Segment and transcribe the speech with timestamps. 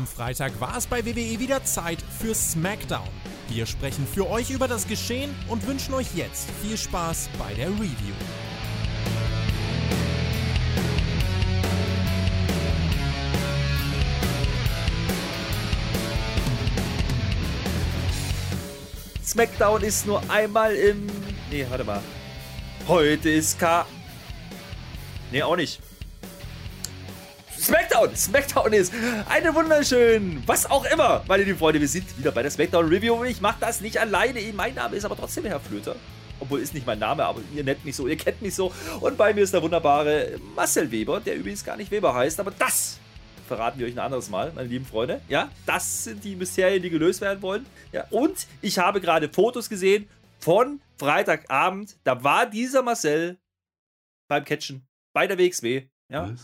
[0.00, 3.06] Am Freitag war es bei WWE wieder Zeit für SmackDown.
[3.50, 7.68] Wir sprechen für euch über das Geschehen und wünschen euch jetzt viel Spaß bei der
[7.68, 8.14] Review.
[19.22, 21.08] SmackDown ist nur einmal im.
[21.50, 22.00] Nee, warte mal.
[22.88, 23.84] Heute ist K.
[25.30, 25.78] Nee, auch nicht.
[28.00, 28.16] Smackdown!
[28.16, 28.92] Smackdown ist
[29.28, 31.80] eine wunderschön, was auch immer, meine lieben Freunde.
[31.80, 34.40] Wir sind wieder bei der Smackdown Review ich mache das nicht alleine.
[34.54, 35.96] Mein Name ist aber trotzdem Herr Flöter.
[36.38, 38.72] Obwohl ist nicht mein Name, aber ihr nennt mich so, ihr kennt mich so.
[39.00, 42.52] Und bei mir ist der wunderbare Marcel Weber, der übrigens gar nicht Weber heißt, aber
[42.52, 42.98] das
[43.46, 45.20] verraten wir euch ein anderes Mal, meine lieben Freunde.
[45.28, 47.66] Ja, das sind die Mysterien, die gelöst werden wollen.
[47.92, 51.96] Ja, und ich habe gerade Fotos gesehen von Freitagabend.
[52.04, 53.36] Da war dieser Marcel
[54.28, 55.88] beim Catchen bei der WXW.
[56.08, 56.34] Ja.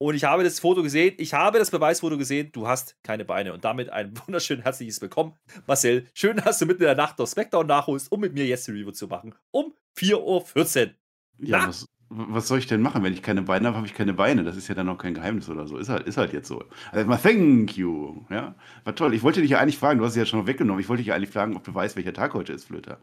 [0.00, 3.52] Und ich habe das Foto gesehen, ich habe das Beweisfoto gesehen, du hast keine Beine.
[3.52, 5.34] Und damit ein wunderschön herzliches Willkommen,
[5.66, 6.06] Marcel.
[6.14, 8.72] Schön, dass du mitten in der Nacht noch Smackdown nachholst, um mit mir jetzt die
[8.72, 9.34] Review zu machen.
[9.50, 10.94] Um 4.14 Uhr.
[11.40, 13.02] Ja, was, was, soll ich denn machen?
[13.02, 14.44] Wenn ich keine Beine habe, habe ich keine Beine.
[14.44, 15.76] Das ist ja dann noch kein Geheimnis oder so.
[15.78, 16.64] Ist halt, ist halt jetzt so.
[16.92, 18.24] Also mal thank you.
[18.30, 18.54] Ja,
[18.84, 19.14] war toll.
[19.14, 20.80] Ich wollte dich ja eigentlich fragen, du hast es ja schon weggenommen.
[20.80, 23.00] Ich wollte dich ja eigentlich fragen, ob du weißt, welcher Tag heute ist, Flöter.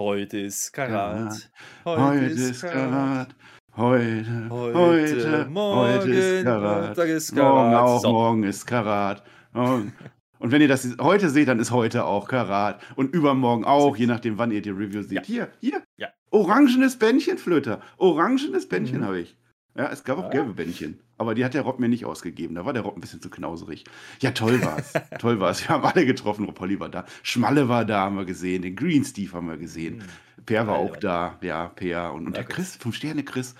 [0.00, 1.50] Heute ist Karat.
[1.84, 3.34] Heute, heute ist Karat.
[3.74, 6.98] Heute, heute, heute, morgen, heute ist Karat.
[6.98, 7.54] Ist Karat.
[7.54, 8.10] Morgen auch, so.
[8.10, 9.22] morgen ist Karat.
[9.54, 9.94] Und,
[10.38, 12.82] und wenn ihr das heute seht, dann ist heute auch Karat.
[12.96, 15.12] Und übermorgen auch, je nachdem, wann ihr die Review seht.
[15.12, 15.22] Ja.
[15.22, 15.82] Hier, hier.
[15.96, 16.08] Ja.
[16.30, 17.80] Orangenes Bändchen, Flöter.
[17.96, 19.04] Orangenes Bändchen mhm.
[19.04, 19.38] habe ich.
[19.74, 21.00] Ja, es gab auch gelbe Bändchen.
[21.16, 22.54] Aber die hat der Rob mir nicht ausgegeben.
[22.54, 23.84] Da war der Rob ein bisschen zu knauserig.
[24.20, 24.92] Ja, toll war's.
[25.18, 25.66] toll war's.
[25.66, 26.44] Wir haben alle getroffen.
[26.44, 27.06] Rob Holly war da.
[27.22, 28.60] Schmalle war da, haben wir gesehen.
[28.60, 29.96] Den Green Steve haben wir gesehen.
[29.96, 30.02] Mhm.
[30.46, 33.54] Per war auch da, ja, Per und, und der Chris, fünf Sterne Chris.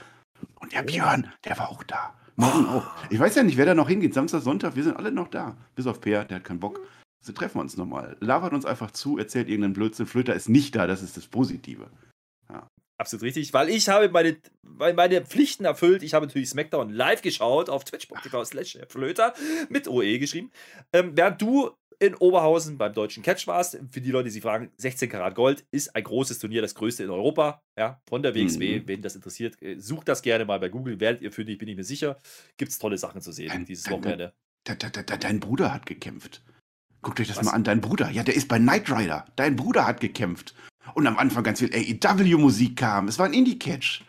[0.60, 2.14] Und der Björn, der war auch da.
[2.36, 2.86] Morgen auch.
[3.10, 4.14] Ich weiß ja nicht, wer da noch hingeht.
[4.14, 5.56] Samstag, Sonntag, wir sind alle noch da.
[5.74, 6.80] Bis auf Per, der hat keinen Bock.
[7.20, 8.16] So treffen wir uns nochmal.
[8.20, 10.06] Labert uns einfach zu, erzählt irgendeinen Blödsinn.
[10.06, 11.88] Flöter ist nicht da, das ist das Positive.
[12.98, 16.02] Absolut richtig, weil ich habe meine, meine Pflichten erfüllt.
[16.02, 19.34] Ich habe natürlich SmackDown live geschaut auf twitch.tv slash Flöter
[19.68, 20.52] mit OE geschrieben.
[20.92, 21.72] Ähm, während du
[22.02, 23.78] in Oberhausen beim deutschen Catch warst.
[23.90, 27.04] Für die Leute, die sich fragen, 16 Karat Gold ist ein großes Turnier, das größte
[27.04, 28.80] in Europa, ja, von der WXW.
[28.80, 28.88] Mhm.
[28.88, 31.76] Wenn das interessiert, äh, sucht das gerne mal bei Google, werdet ihr fündig, bin ich
[31.76, 32.18] mir sicher.
[32.56, 34.32] Gibt es tolle Sachen zu sehen dein, dieses dein, Wochenende.
[34.64, 34.78] Dein,
[35.20, 36.42] dein, Bruder hat gekämpft.
[37.02, 37.44] Guckt euch das Was?
[37.44, 38.10] mal an, dein Bruder.
[38.10, 39.24] Ja, der ist bei Knight Rider.
[39.36, 40.56] Dein Bruder hat gekämpft.
[40.94, 43.08] Und am Anfang ganz viel AEW-Musik kam.
[43.08, 44.04] Es war ein Indie-Catch.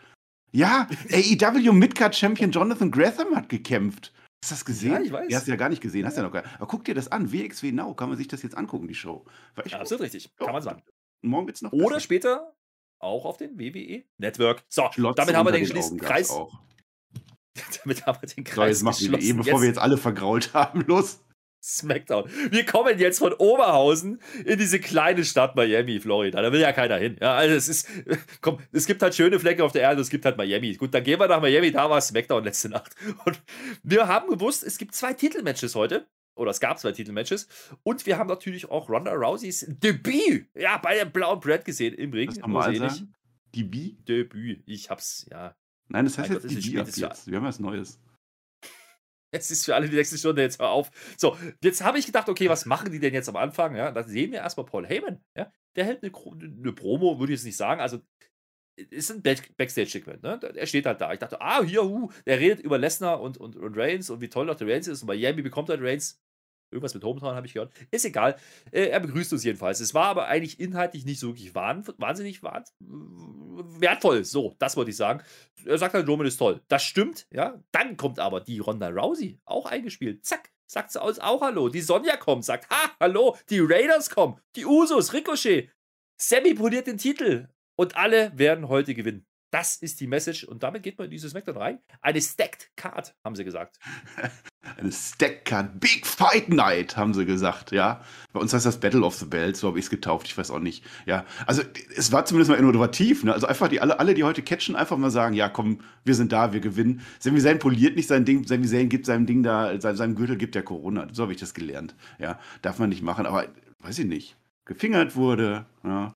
[0.52, 4.12] Ja, AEW Midcard Champion Jonathan Gratham hat gekämpft.
[4.44, 4.92] Hast du das gesehen?
[4.92, 5.28] Ja, ich weiß.
[5.28, 7.32] Du hast ja gar nicht gesehen, hast ja noch gar Aber guck dir das an.
[7.32, 9.24] WXW Now, kann man sich das jetzt angucken, die Show.
[9.66, 10.30] Ja, absolut richtig.
[10.36, 10.82] Kann man sagen.
[11.22, 12.00] Morgen wird's noch Oder besser.
[12.00, 12.54] später
[12.98, 14.62] auch auf den WWE Network.
[14.68, 16.28] So, Schlotz damit haben wir den, den Kreis.
[17.82, 19.22] damit haben wir den Kreis so, jetzt geschlossen.
[19.22, 19.60] WWE, bevor jetzt.
[19.62, 20.80] wir jetzt alle vergrault haben.
[20.86, 21.20] Los.
[21.64, 22.28] Smackdown.
[22.50, 26.42] Wir kommen jetzt von Oberhausen in diese kleine Stadt Miami, Florida.
[26.42, 27.16] Da will ja keiner hin.
[27.22, 27.88] Ja, also es ist,
[28.42, 30.74] komm, es gibt halt schöne Flecke auf der Erde, es gibt halt Miami.
[30.74, 32.94] Gut, dann gehen wir nach Miami, da war Smackdown letzte Nacht.
[33.24, 33.40] Und
[33.82, 36.06] wir haben gewusst, es gibt zwei Titelmatches heute.
[36.36, 37.48] Oder es gab zwei Titelmatches.
[37.82, 42.12] Und wir haben natürlich auch Ronda Rouseys Debüt, ja, bei der blauen Brad gesehen im
[42.12, 42.28] Ring.
[42.28, 43.14] Das normal sagen?
[43.54, 44.06] Debüt?
[44.06, 44.62] Debüt.
[44.66, 45.54] Ich hab's, ja.
[45.88, 47.30] Nein, das heißt jetzt Debüt ab jetzt.
[47.30, 48.00] Wir haben was Neues.
[49.34, 50.90] Es ist für alle die nächste Stunde jetzt mal auf.
[51.16, 53.74] So, jetzt habe ich gedacht, okay, was machen die denn jetzt am Anfang?
[53.74, 55.20] Ja, da sehen wir erstmal Paul Heyman.
[55.36, 57.80] Ja, der hält eine, eine Promo, würde ich jetzt nicht sagen.
[57.80, 58.00] Also,
[58.76, 60.22] ist ein Backstage-Segment.
[60.22, 60.40] Ne?
[60.54, 61.12] Er steht halt da.
[61.12, 64.28] Ich dachte, ah, hier, uh, der redet über Lesnar und, und, und Reigns und wie
[64.28, 65.02] toll doch der Reigns ist.
[65.02, 66.20] Und bei Miami bekommt er Reigns
[66.74, 67.72] Irgendwas mit Hometown habe ich gehört.
[67.90, 68.36] Ist egal.
[68.72, 69.80] Äh, er begrüßt uns jedenfalls.
[69.80, 74.24] Es war aber eigentlich inhaltlich nicht so wirklich wahnsinnig wertvoll.
[74.24, 75.22] So, das wollte ich sagen.
[75.64, 76.60] Er sagt halt, Roman ist toll.
[76.68, 77.62] Das stimmt, ja.
[77.70, 80.24] Dann kommt aber die Ronda Rousey, auch eingespielt.
[80.26, 81.68] Zack, sagt sie aus, auch Hallo.
[81.68, 83.36] Die Sonja kommt, sagt, ha, hallo.
[83.48, 84.40] Die Raiders kommen.
[84.56, 85.70] Die Usos, Ricochet.
[86.20, 87.48] Sammy poliert den Titel.
[87.76, 89.26] Und alle werden heute gewinnen.
[89.54, 91.78] Das ist die Message und damit geht man in dieses Smackdown rein.
[92.00, 93.78] Eine Stacked Card, haben sie gesagt.
[94.78, 95.78] Eine Stacked Card.
[95.78, 98.02] Big Fight Night, haben sie gesagt, ja.
[98.32, 100.50] Bei uns heißt das Battle of the Bells, so habe ich es getauft, ich weiß
[100.50, 100.84] auch nicht.
[101.06, 101.62] Ja, also
[101.94, 103.32] es war zumindest mal innovativ, ne?
[103.32, 106.32] Also einfach die alle, alle, die heute catchen, einfach mal sagen, ja komm, wir sind
[106.32, 107.02] da, wir gewinnen.
[107.20, 110.56] Sami Zayn poliert nicht sein Ding, Sami Zayn gibt seinem Ding da, seinem Gürtel gibt
[110.56, 111.06] der Corona.
[111.12, 111.94] So habe ich das gelernt.
[112.18, 113.46] Ja, darf man nicht machen, aber
[113.78, 114.36] weiß ich nicht.
[114.64, 116.12] Gefingert wurde, ja.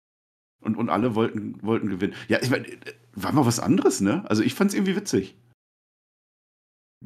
[0.69, 2.15] Und, und alle wollten, wollten gewinnen.
[2.29, 2.67] Ja, ich meine,
[3.15, 4.25] war mal was anderes, ne?
[4.29, 5.35] Also ich fand es irgendwie witzig.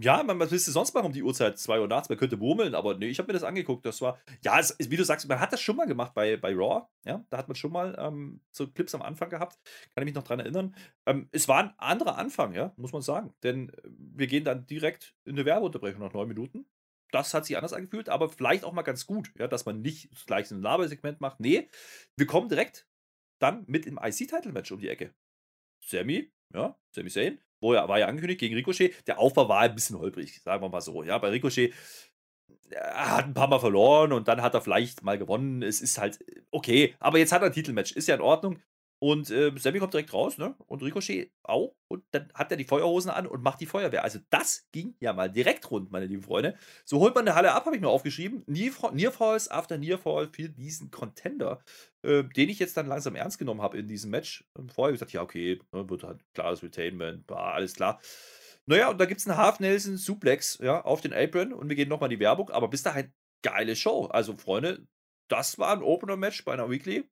[0.00, 1.58] Ja, man, was willst du sonst machen um die Uhrzeit?
[1.58, 2.08] 2 Uhr nachts?
[2.08, 3.84] Man könnte murmeln, aber nee, ich habe mir das angeguckt.
[3.84, 6.54] Das war, ja, es, wie du sagst, man hat das schon mal gemacht bei, bei
[6.54, 6.86] Raw.
[7.04, 9.58] Ja, da hat man schon mal ähm, so Clips am Anfang gehabt.
[9.94, 10.74] Kann ich mich noch dran erinnern.
[11.06, 13.34] Ähm, es war ein anderer Anfang, ja, muss man sagen.
[13.42, 16.64] Denn wir gehen dann direkt in eine Werbeunterbrechung nach neun Minuten.
[17.10, 20.10] das hat sich anders angefühlt, aber vielleicht auch mal ganz gut, ja, dass man nicht
[20.26, 21.40] gleich ein Labersegment macht.
[21.40, 21.68] Nee,
[22.16, 22.86] wir kommen direkt
[23.42, 25.14] dann mit dem IC-Title-Match um die Ecke.
[25.80, 29.06] Sammy, ja, Sammy Zayn, wo er war ja angekündigt gegen Ricochet.
[29.06, 31.02] Der Aufbau war ein bisschen holprig, sagen wir mal so.
[31.02, 31.72] Ja, bei Ricochet
[32.72, 35.62] er hat ein paar Mal verloren und dann hat er vielleicht mal gewonnen.
[35.62, 36.18] Es ist halt
[36.50, 36.94] okay.
[36.98, 37.92] Aber jetzt hat er ein Titelmatch.
[37.92, 38.60] Ist ja in Ordnung.
[39.02, 40.54] Und äh, Sammy kommt direkt raus, ne?
[40.68, 41.74] Und Ricochet auch.
[41.88, 44.04] Und dann hat er die Feuerhosen an und macht die Feuerwehr.
[44.04, 46.56] Also das ging ja mal direkt rund, meine lieben Freunde.
[46.84, 48.44] So holt man eine Halle ab, habe ich mir aufgeschrieben.
[48.46, 51.64] Nearfalls after Nearfall für diesen Contender,
[52.02, 54.44] äh, den ich jetzt dann langsam ernst genommen habe in diesem Match.
[54.56, 58.00] Ähm, vorher gesagt, ja, okay, ne, wird halt klares Retainment, war alles klar.
[58.66, 61.74] Naja, und da gibt es einen Half Nelson Suplex ja, auf den Apron und wir
[61.74, 62.50] gehen nochmal in die Werbung.
[62.50, 63.12] Aber bis dahin,
[63.42, 64.06] geile Show.
[64.06, 64.86] Also, Freunde,
[65.26, 67.10] das war ein Opener-Match bei einer Weekly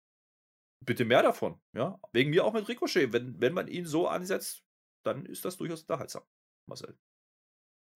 [0.85, 1.61] bitte mehr davon.
[1.73, 3.13] Ja, wegen mir auch mit Ricochet.
[3.13, 4.65] Wenn, wenn man ihn so ansetzt,
[5.05, 6.23] dann ist das durchaus unterhaltsam,
[6.67, 6.97] Marcel.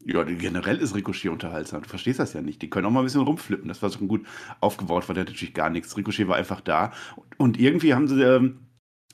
[0.01, 1.83] Ja, generell ist Ricochet unterhaltsam.
[1.83, 2.61] Du verstehst das ja nicht.
[2.61, 3.69] Die können auch mal ein bisschen rumflippen.
[3.69, 4.27] Das war schon gut
[4.61, 5.97] aufgebaut, weil der natürlich gar nichts.
[5.97, 6.93] Ricochet war einfach da.
[7.39, 8.67] Und irgendwie haben sie ähm,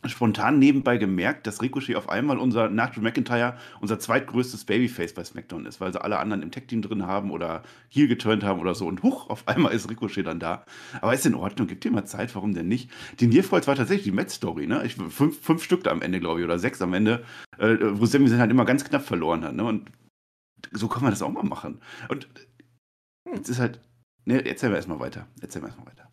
[0.06, 5.24] spontan nebenbei gemerkt, dass Ricochet auf einmal unser, nach Drew McIntyre, unser zweitgrößtes Babyface bei
[5.24, 8.74] SmackDown ist, weil sie alle anderen im Tech-Team drin haben oder hier geturnt haben oder
[8.74, 8.86] so.
[8.86, 10.64] Und huch, auf einmal ist Ricochet dann da.
[11.00, 12.90] Aber ist in Ordnung, gibt dir mal Zeit, warum denn nicht?
[13.20, 14.84] Die Nierfreuz war tatsächlich die Met-Story, ne?
[14.84, 17.24] Ich, fünf, fünf Stück da am Ende, glaube ich, oder sechs am Ende,
[17.58, 19.64] äh, wo Sammy halt immer ganz knapp verloren hat, ne?
[19.64, 19.90] Und
[20.72, 21.80] so kann man das auch mal machen.
[22.08, 22.28] Und
[23.34, 23.80] jetzt ist halt,
[24.24, 25.26] ne, erzählen wir erstmal weiter.
[25.40, 26.10] Erzählen wir erstmal weiter.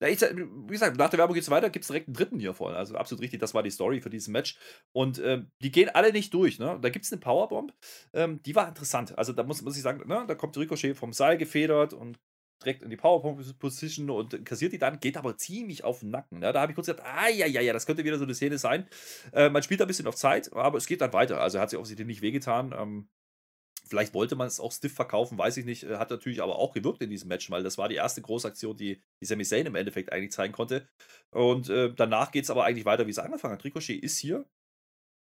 [0.00, 2.40] Ja, ich, wie gesagt, nach der Werbung geht es weiter, gibt es direkt einen dritten
[2.40, 2.74] hier voll.
[2.74, 4.56] Also absolut richtig, das war die Story für dieses Match.
[4.92, 6.58] Und ähm, die gehen alle nicht durch.
[6.58, 6.78] Ne?
[6.80, 7.74] Da gibt es eine Powerbomb,
[8.14, 9.16] ähm, die war interessant.
[9.18, 10.24] Also da muss, muss ich sagen, ne?
[10.26, 12.18] da kommt Ricochet vom Seil gefedert und
[12.62, 16.40] direkt in die Powerbomb-Position und kassiert die dann, geht aber ziemlich auf den Nacken.
[16.40, 16.52] Ne?
[16.52, 18.58] Da habe ich kurz gedacht, ah ja, ja, ja, das könnte wieder so eine Szene
[18.58, 18.86] sein.
[19.32, 21.40] Äh, man spielt da ein bisschen auf Zeit, aber es geht dann weiter.
[21.40, 22.74] Also er hat sich offensichtlich nicht wehgetan.
[22.76, 23.08] Ähm,
[23.90, 25.84] Vielleicht wollte man es auch stiff verkaufen, weiß ich nicht.
[25.84, 29.02] Hat natürlich aber auch gewirkt in diesem Match, weil das war die erste Großaktion, die,
[29.20, 30.88] die Sami Zayn im Endeffekt eigentlich zeigen konnte.
[31.30, 33.64] Und äh, danach geht es aber eigentlich weiter, wie es angefangen hat.
[33.64, 34.46] Ricochet ist hier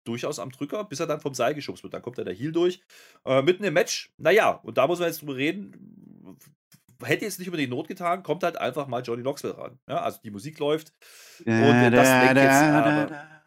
[0.04, 1.94] durchaus am Drücker, bis er dann vom Seil geschubst wird.
[1.94, 2.82] Dann kommt er der Heal durch.
[3.24, 6.38] Äh, mitten im Match, naja, und da muss man jetzt drüber reden.
[7.02, 9.80] Hätte jetzt nicht über die Not getan, kommt halt einfach mal Johnny Knoxville ran.
[9.88, 10.94] Ja, also die Musik läuft.
[11.46, 13.12] Da, und das da, lenkt jetzt.
[13.12, 13.41] Da,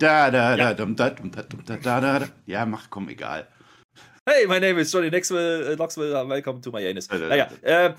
[0.00, 2.28] da, da, da, dum, da, dum, da, dum, da, da, da, da.
[2.46, 3.46] Ja, mach, komm, egal.
[4.26, 7.08] Hey, my name is Johnny Knoxville, Knoxville welcome to my anus.
[7.08, 7.94] Naja, äh,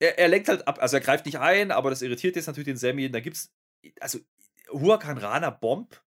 [0.00, 2.66] er, er lenkt halt ab, also er greift nicht ein, aber das irritiert jetzt natürlich
[2.66, 3.10] den Sammy.
[3.10, 3.52] Da gibt's,
[4.00, 4.18] also
[4.70, 6.02] Huracan Rana Bomb,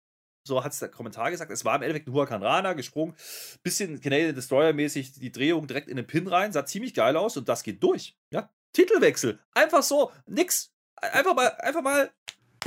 [0.44, 1.50] so hat es der Kommentar gesagt.
[1.52, 3.14] Es war im Endeffekt ein Huracan Rana gesprungen,
[3.62, 7.36] bisschen Canadian Destroyer mäßig, die Drehung direkt in den Pin rein, sah ziemlich geil aus
[7.36, 8.16] und das geht durch.
[8.32, 12.10] Ja, Titelwechsel, einfach so, nix, einfach mal, einfach mal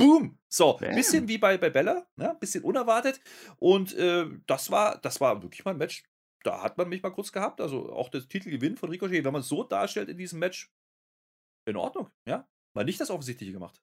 [0.00, 0.38] Boom!
[0.48, 2.36] So, ein bisschen wie bei, bei Bella, ne?
[2.40, 3.20] bisschen unerwartet.
[3.58, 6.02] Und äh, das, war, das war wirklich mal ein Match,
[6.42, 7.60] da hat man mich mal kurz gehabt.
[7.60, 10.72] Also auch der Titelgewinn von Ricochet, wenn man es so darstellt in diesem Match,
[11.66, 12.48] in Ordnung, ja.
[12.74, 13.80] Mal nicht das Offensichtliche gemacht.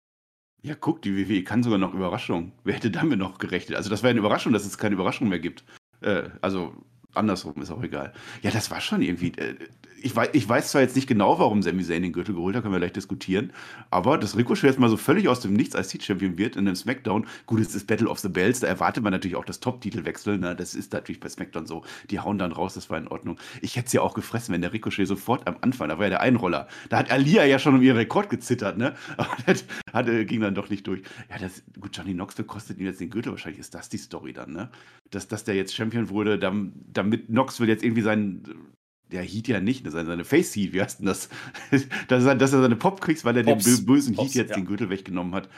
[0.61, 2.53] Ja, guck, die WWE kann sogar noch Überraschung.
[2.63, 3.77] Wer hätte damit noch gerechnet?
[3.77, 5.63] Also, das wäre eine Überraschung, dass es keine Überraschung mehr gibt.
[6.01, 6.73] Äh, also,
[7.17, 8.13] andersrum ist auch egal.
[8.41, 9.33] Ja, das war schon irgendwie.
[9.37, 9.55] Äh,
[10.01, 12.63] ich, weiß, ich weiß zwar jetzt nicht genau, warum Sami Zayn den Gürtel geholt hat,
[12.63, 13.51] können wir gleich diskutieren.
[13.89, 16.75] Aber dass Ricochet jetzt mal so völlig aus dem Nichts als T-Champion wird in einem
[16.75, 17.25] Smackdown.
[17.45, 20.37] Gut, es ist Battle of the Bells, da erwartet man natürlich auch das Top-Titelwechsel.
[20.37, 20.55] Ne?
[20.55, 21.83] Das ist natürlich bei Smackdown so.
[22.09, 23.37] Die hauen dann raus, das war in Ordnung.
[23.61, 26.11] Ich hätte es ja auch gefressen, wenn der Ricochet sofort am Anfang, da war ja
[26.11, 26.67] der Einroller.
[26.89, 28.95] Da hat Alia ja schon um ihren Rekord gezittert, ne?
[29.17, 31.01] Aber das hat, ging dann doch nicht durch.
[31.29, 33.31] Ja, das, gut, Johnny Knoxville kostet ihm jetzt den Gürtel.
[33.31, 34.69] Wahrscheinlich ist das die Story dann, ne?
[35.11, 38.73] Dass, dass der jetzt Champion wurde, damit Knoxville jetzt irgendwie seinen
[39.11, 41.29] der Heat ja nicht, seine, seine Face Heat, wie heißt denn das?
[42.07, 43.63] dass, er, dass er seine Pop kriegt, weil er Pops.
[43.63, 44.55] dem bösen Pops, Heat jetzt ja.
[44.57, 45.49] den Gürtel weggenommen hat.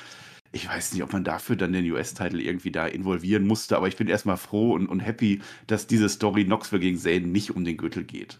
[0.52, 3.98] Ich weiß nicht, ob man dafür dann den US-Titel irgendwie da involvieren musste, aber ich
[3.98, 7.78] bin erstmal froh und, und happy, dass diese Story Knoxville gegen Zane nicht um den
[7.78, 8.40] Gürtel geht.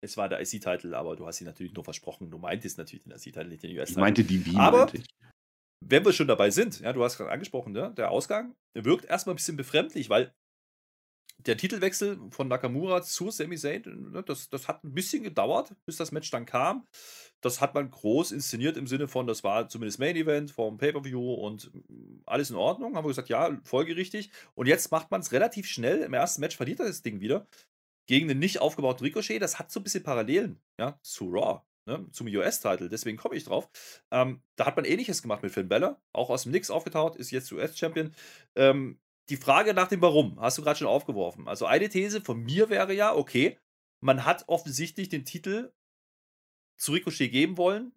[0.00, 2.30] Es war der IC-Titel, aber du hast ihn natürlich nur versprochen.
[2.30, 3.98] Du meintest natürlich den IC-Titel, nicht den US-Titel.
[3.98, 4.56] Ich meinte die Wien.
[4.56, 4.90] Aber
[5.88, 9.34] wenn wir schon dabei sind, ja, du hast gerade angesprochen, ja, der Ausgang, wirkt erstmal
[9.34, 10.34] ein bisschen befremdlich, weil
[11.46, 15.96] der Titelwechsel von Nakamura zu Sami Zayn, ne, das, das hat ein bisschen gedauert, bis
[15.96, 16.86] das Match dann kam.
[17.40, 21.34] Das hat man groß inszeniert im Sinne von, das war zumindest Main Event vom Pay-Per-View
[21.34, 21.72] und
[22.26, 22.96] alles in Ordnung.
[22.96, 24.30] Haben wir gesagt, ja, folgerichtig.
[24.54, 26.02] Und jetzt macht man es relativ schnell.
[26.02, 27.48] Im ersten Match verliert er das Ding wieder
[28.06, 29.40] gegen den nicht aufgebauten Ricochet.
[29.40, 31.62] Das hat so ein bisschen Parallelen ja, zu Raw.
[31.84, 33.68] Ne, zum US-Titel, deswegen komme ich drauf.
[34.12, 37.32] Ähm, da hat man ähnliches gemacht mit Finn Balor, auch aus dem Nix aufgetaucht, ist
[37.32, 38.14] jetzt US-Champion.
[38.54, 41.48] Ähm, die Frage nach dem Warum hast du gerade schon aufgeworfen.
[41.48, 43.58] Also eine These von mir wäre ja, okay,
[44.00, 45.72] man hat offensichtlich den Titel
[46.78, 47.92] zu Ricochet geben wollen.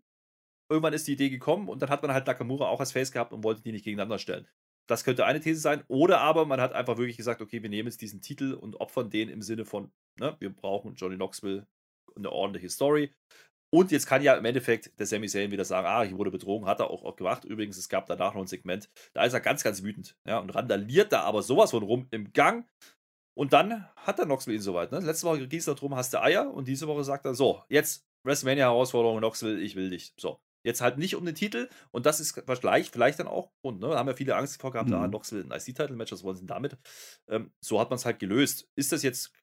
[0.70, 3.34] Irgendwann ist die Idee gekommen und dann hat man halt Nakamura auch als Face gehabt
[3.34, 4.48] und wollte die nicht gegeneinander stellen.
[4.88, 5.84] Das könnte eine These sein.
[5.88, 9.10] Oder aber man hat einfach wirklich gesagt, okay, wir nehmen jetzt diesen Titel und opfern
[9.10, 11.68] den im Sinne von, ne, wir brauchen Johnny Knoxville
[12.16, 13.12] eine ordentliche Story.
[13.76, 16.66] Und jetzt kann ja im Endeffekt der Sami Zayn wieder sagen, ah, ich wurde betrogen,
[16.66, 17.44] hat er auch, auch gemacht.
[17.44, 20.50] Übrigens, es gab danach noch ein Segment, da ist er ganz, ganz wütend, ja, und
[20.56, 22.66] randaliert da aber sowas von rum im Gang.
[23.34, 24.94] Und dann hat der Knoxville ihn soweit.
[24.94, 25.00] Ne?
[25.00, 28.08] Letzte Woche ging es darum, hast du Eier und diese Woche sagt er, so, jetzt
[28.24, 30.14] WrestleMania-Herausforderung, Knoxville, ich will dich.
[30.16, 30.40] So.
[30.64, 33.90] Jetzt halt nicht um den Titel und das ist vielleicht, vielleicht dann auch, und ne,
[33.90, 34.96] da haben ja viele Angst vor gehabt, mhm.
[34.96, 36.78] ah, Knoxville ein IC-Title-Match, was wollen sie denn damit?
[37.28, 38.70] Ähm, so hat man es halt gelöst.
[38.78, 39.34] Ist das jetzt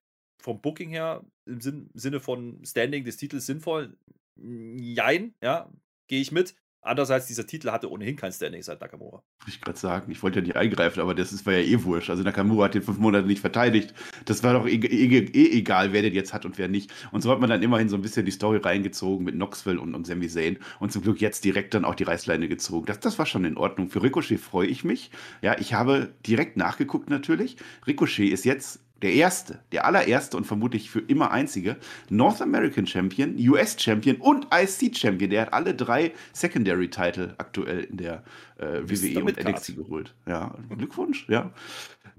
[0.42, 3.98] vom Booking her im Sinn, Sinne von Standing des Titels sinnvoll?
[4.36, 5.70] Jein, ja,
[6.06, 6.54] gehe ich mit.
[6.84, 9.22] Andererseits, dieser Titel hatte ohnehin kein Standing seit Nakamura.
[9.46, 12.10] Ich gerade sagen, ich wollte ja nicht eingreifen, aber das ist, war ja eh wurscht.
[12.10, 13.94] Also Nakamura hat den fünf Monate nicht verteidigt.
[14.24, 16.92] Das war doch eh, eh, eh, egal, wer den jetzt hat und wer nicht.
[17.12, 19.94] Und so hat man dann immerhin so ein bisschen die Story reingezogen mit Knoxville und,
[19.94, 22.86] und Sami Zayn und zum Glück jetzt direkt dann auch die Reißleine gezogen.
[22.86, 23.88] Das, das war schon in Ordnung.
[23.88, 25.12] Für Ricochet freue ich mich.
[25.40, 27.58] Ja, ich habe direkt nachgeguckt natürlich.
[27.86, 31.76] Ricochet ist jetzt der erste, der allererste und vermutlich für immer einzige
[32.08, 35.30] North American Champion, US Champion und IC Champion.
[35.30, 38.22] Der hat alle drei Secondary Title aktuell in der
[38.58, 40.14] äh, WWE und NXT geholt.
[40.26, 41.52] Ja, Glückwunsch, ja.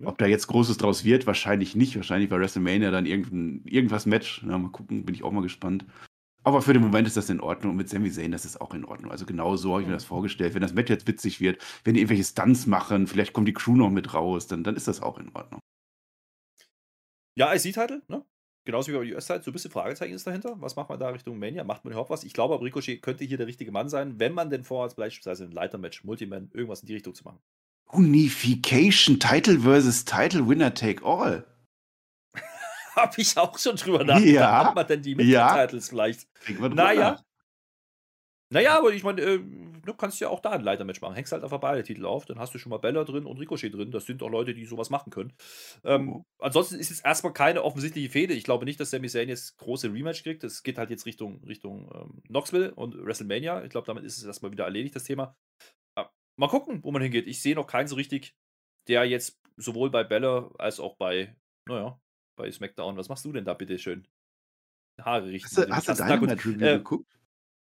[0.03, 1.95] Ob da jetzt Großes draus wird, wahrscheinlich nicht.
[1.95, 4.43] Wahrscheinlich bei WrestleMania dann irgendein, irgendwas Match.
[4.43, 5.85] Ja, mal gucken, bin ich auch mal gespannt.
[6.43, 7.71] Aber für den Moment ist das in Ordnung.
[7.71, 9.11] Und mit Sami Zayn, das ist auch in Ordnung.
[9.11, 10.53] Also genau so habe ich mir das vorgestellt.
[10.53, 13.75] Wenn das Match jetzt witzig wird, wenn die irgendwelche Stunts machen, vielleicht kommt die Crew
[13.75, 15.61] noch mit raus, dann, dann ist das auch in Ordnung.
[17.35, 18.23] Ja, IC-Title, ne?
[18.65, 20.55] Genauso wie bei US-Title, so ein bisschen Fragezeichen ist dahinter.
[20.59, 21.65] Was macht man da Richtung Mania?
[21.65, 22.23] Macht man überhaupt was?
[22.23, 25.51] Ich glaube, Ricochet könnte hier der richtige Mann sein, wenn man denn vorhat, beispielsweise ein
[25.51, 27.39] Leitermatch, Multiman, irgendwas in die Richtung zu machen.
[27.87, 31.45] Unification, Title versus Title, Winner take all.
[32.95, 34.33] Hab ich auch schon drüber nachgedacht.
[34.33, 34.67] Ja.
[34.67, 35.89] Hat man denn die Mittel-Titles ja.
[35.89, 36.27] vielleicht?
[36.59, 37.19] Naja.
[38.53, 39.39] Naja, aber ich meine, äh,
[39.83, 41.15] du kannst ja auch da ein Leitermatch machen.
[41.15, 43.73] Hängst halt einfach beide Titel auf, dann hast du schon mal Bella drin und Ricochet
[43.73, 43.89] drin.
[43.89, 45.33] Das sind auch Leute, die sowas machen können.
[45.83, 46.25] Ähm, mhm.
[46.37, 48.35] Ansonsten ist es erstmal keine offensichtliche Fehde.
[48.35, 50.43] Ich glaube nicht, dass Sami Zayn jetzt große Rematch kriegt.
[50.43, 53.63] Es geht halt jetzt Richtung, Richtung ähm, Knoxville und WrestleMania.
[53.63, 55.35] Ich glaube, damit ist es erstmal wieder erledigt, das Thema.
[55.97, 56.05] Äh,
[56.37, 57.25] mal gucken, wo man hingeht.
[57.25, 58.35] Ich sehe noch keinen so richtig,
[58.87, 61.35] der jetzt sowohl bei Bella als auch bei,
[61.67, 61.99] naja,
[62.37, 62.97] bei SmackDown.
[62.97, 64.07] Was machst du denn da bitte schön?
[65.01, 65.47] Haare richten.
[65.47, 67.11] Hast du, hast du Dynamite Review äh, geguckt?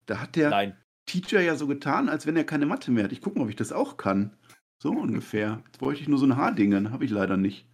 [0.09, 0.75] Da hat der Nein.
[1.05, 3.11] Teacher ja so getan, als wenn er keine Mathe mehr hat.
[3.11, 4.35] Ich gucke mal, ob ich das auch kann.
[4.81, 5.61] So ungefähr.
[5.65, 6.91] Jetzt bräuchte ich nur so ein Haardingen.
[6.91, 7.67] Habe ich leider nicht.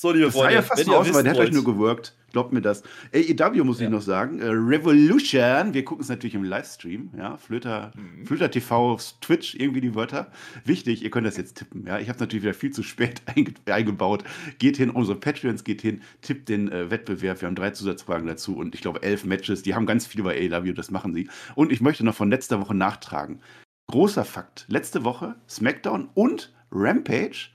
[0.00, 2.14] So, liebe das Freunde, sah ja fast so aus, aber der hat euch nur gewirkt.
[2.30, 2.84] Glaubt mir das.
[3.12, 3.86] AEW muss ja.
[3.86, 4.38] ich noch sagen.
[4.38, 5.74] Äh, Revolution.
[5.74, 7.10] Wir gucken es natürlich im Livestream.
[7.18, 8.24] Ja, Flöter, mhm.
[8.24, 10.30] Flöter TV auf Twitch, irgendwie die Wörter.
[10.64, 11.84] Wichtig, ihr könnt das jetzt tippen.
[11.84, 14.22] Ja, ich habe es natürlich wieder viel zu spät einge eingebaut.
[14.60, 17.40] Geht hin, unsere Patreons geht hin, tippt den äh, Wettbewerb.
[17.40, 19.64] Wir haben drei Zusatzfragen dazu und ich glaube elf Matches.
[19.64, 21.28] Die haben ganz viel bei AEW, das machen sie.
[21.56, 23.40] Und ich möchte noch von letzter Woche nachtragen.
[23.88, 24.64] Großer Fakt.
[24.68, 27.48] Letzte Woche SmackDown und Rampage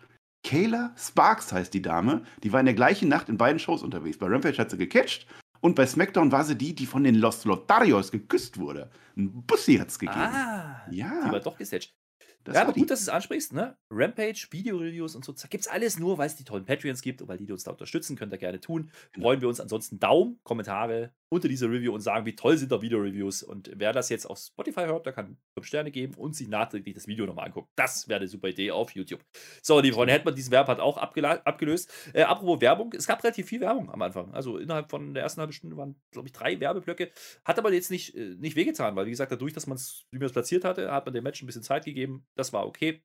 [0.43, 2.23] Kayla Sparks heißt die Dame.
[2.43, 4.17] Die war in der gleichen Nacht in beiden Shows unterwegs.
[4.17, 5.25] Bei Rampage hat sie gecatcht
[5.61, 8.89] und bei SmackDown war sie die, die von den Los Lotarios geküsst wurde.
[9.15, 10.19] Ein Bussi hat es gegeben.
[10.19, 11.25] Ah, ja.
[11.25, 11.93] Die war doch gesetzt.
[12.43, 13.77] Das ja, aber gut, dass du es ansprichst, ne?
[13.89, 15.33] Rampage, Video-Reviews und so.
[15.49, 17.63] Gibt es alles nur, weil es die tollen Patreons gibt und weil die, die uns
[17.63, 18.91] da unterstützen, könnt ihr gerne tun.
[19.13, 19.27] Genau.
[19.27, 22.81] Freuen wir uns ansonsten Daumen, Kommentare unter dieser Review und sagen, wie toll sind da
[22.81, 23.43] Video-Reviews.
[23.43, 26.93] Und wer das jetzt auf Spotify hört, der kann 5 Sterne geben und sich nachträglich
[26.95, 27.69] das Video nochmal angucken.
[27.75, 29.21] Das wäre eine super Idee auf YouTube.
[29.61, 31.91] So, liebe Freunde, hätten wir diesen Werbepart auch abgelöst.
[32.13, 34.33] Äh, apropos Werbung, es gab relativ viel Werbung am Anfang.
[34.33, 37.11] Also innerhalb von der ersten halben Stunde waren, glaube ich, drei Werbeblöcke.
[37.43, 40.31] Hat aber jetzt nicht, äh, nicht wehgetan, weil, wie gesagt, dadurch, dass man man es
[40.31, 42.25] platziert hatte, hat man dem Match ein bisschen Zeit gegeben.
[42.35, 43.03] Das war okay.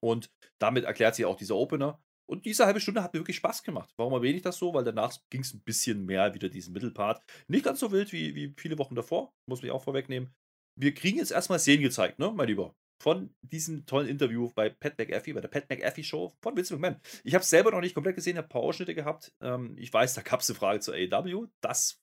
[0.00, 2.02] Und damit erklärt sich auch dieser Opener.
[2.30, 3.92] Und diese halbe Stunde hat mir wirklich Spaß gemacht.
[3.96, 4.72] Warum erwähne ich das so?
[4.72, 7.20] Weil danach ging es ein bisschen mehr wieder diesen Mittelpart.
[7.48, 10.32] Nicht ganz so wild wie, wie viele Wochen davor, muss ich auch vorwegnehmen.
[10.76, 12.76] Wir kriegen jetzt erstmal Szenen gezeigt, ne, mein Lieber?
[13.02, 17.00] Von diesem tollen Interview bei Pat McAfee, bei der Pat McAfee Show von Vince McMahon.
[17.24, 19.32] Ich habe es selber noch nicht komplett gesehen, habe ein paar Ausschnitte gehabt.
[19.40, 21.48] Ähm, ich weiß, da gab es eine Frage zur AEW.
[21.60, 22.00] Das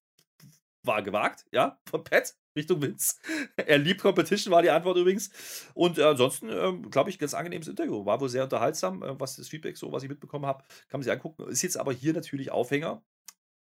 [0.88, 2.36] war gewagt, ja, von Pat.
[2.58, 3.16] Richtung Vince.
[3.56, 5.30] Er liebt Competition, war die Antwort übrigens.
[5.74, 8.04] Und äh, ansonsten, äh, glaube ich, ganz angenehmes Interview.
[8.06, 11.04] War wohl sehr unterhaltsam, äh, was das Feedback so, was ich mitbekommen habe, kann man
[11.04, 11.48] sich angucken.
[11.48, 13.04] Ist jetzt aber hier natürlich Aufhänger,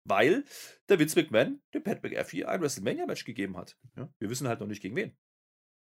[0.04, 0.44] weil
[0.88, 3.76] der Vince McMahon dem Pat McAfee ein WrestleMania-Match gegeben hat.
[3.96, 4.12] Ja?
[4.18, 5.16] Wir wissen halt noch nicht gegen wen.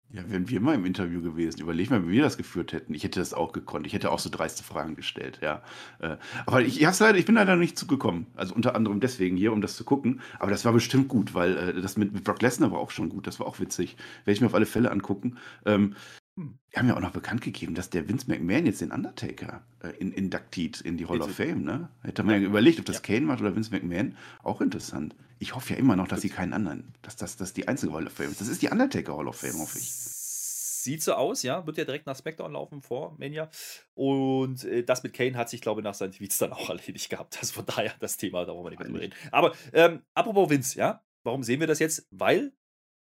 [0.09, 2.93] Ja, wären wir mal im Interview gewesen, überleg mal, wie wir das geführt hätten.
[2.93, 3.87] Ich hätte das auch gekonnt.
[3.87, 5.63] Ich hätte auch so dreiste Fragen gestellt, ja.
[5.99, 8.27] Äh, aber ich, ich, leider, ich bin leider nicht zugekommen.
[8.35, 10.21] Also unter anderem deswegen hier, um das zu gucken.
[10.37, 13.09] Aber das war bestimmt gut, weil äh, das mit, mit Brock Lesnar war auch schon
[13.09, 13.25] gut.
[13.25, 13.97] Das war auch witzig.
[14.23, 15.37] Werde ich mir auf alle Fälle angucken.
[15.65, 15.95] Ähm,
[16.35, 16.57] hm.
[16.69, 19.89] wir haben ja auch noch bekannt gegeben, dass der Vince McMahon jetzt den Undertaker äh,
[19.99, 21.89] in, induktiert in die Hall of Fame, ne?
[22.01, 23.01] Hätte man ja überlegt, ob das ja.
[23.01, 24.17] Kane macht oder Vince McMahon.
[24.41, 25.15] Auch interessant.
[25.39, 28.07] Ich hoffe ja immer noch, dass sie keinen anderen, dass das dass die einzige Hall
[28.07, 28.41] of Fame ist.
[28.41, 29.91] Das ist die Undertaker Hall of Fame, hoffe ich.
[29.91, 31.65] Sieht so aus, ja.
[31.65, 33.49] Wird ja direkt nach SmackDown laufen vor Mania.
[33.93, 37.09] Und äh, das mit Kane hat sich, glaube ich, nach seinen Tweets dann auch erledigt
[37.09, 37.37] gehabt.
[37.39, 39.15] Das von daher das Thema, da wollen wir nicht mehr drüber reden.
[39.31, 41.03] Aber ähm, apropos Vince, ja.
[41.23, 42.05] Warum sehen wir das jetzt?
[42.11, 42.51] Weil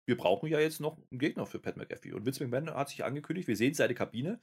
[0.07, 2.13] wir brauchen ja jetzt noch einen Gegner für Pat McAfee.
[2.13, 4.41] Und Vince McMahon hat sich angekündigt, wir sehen seine Kabine.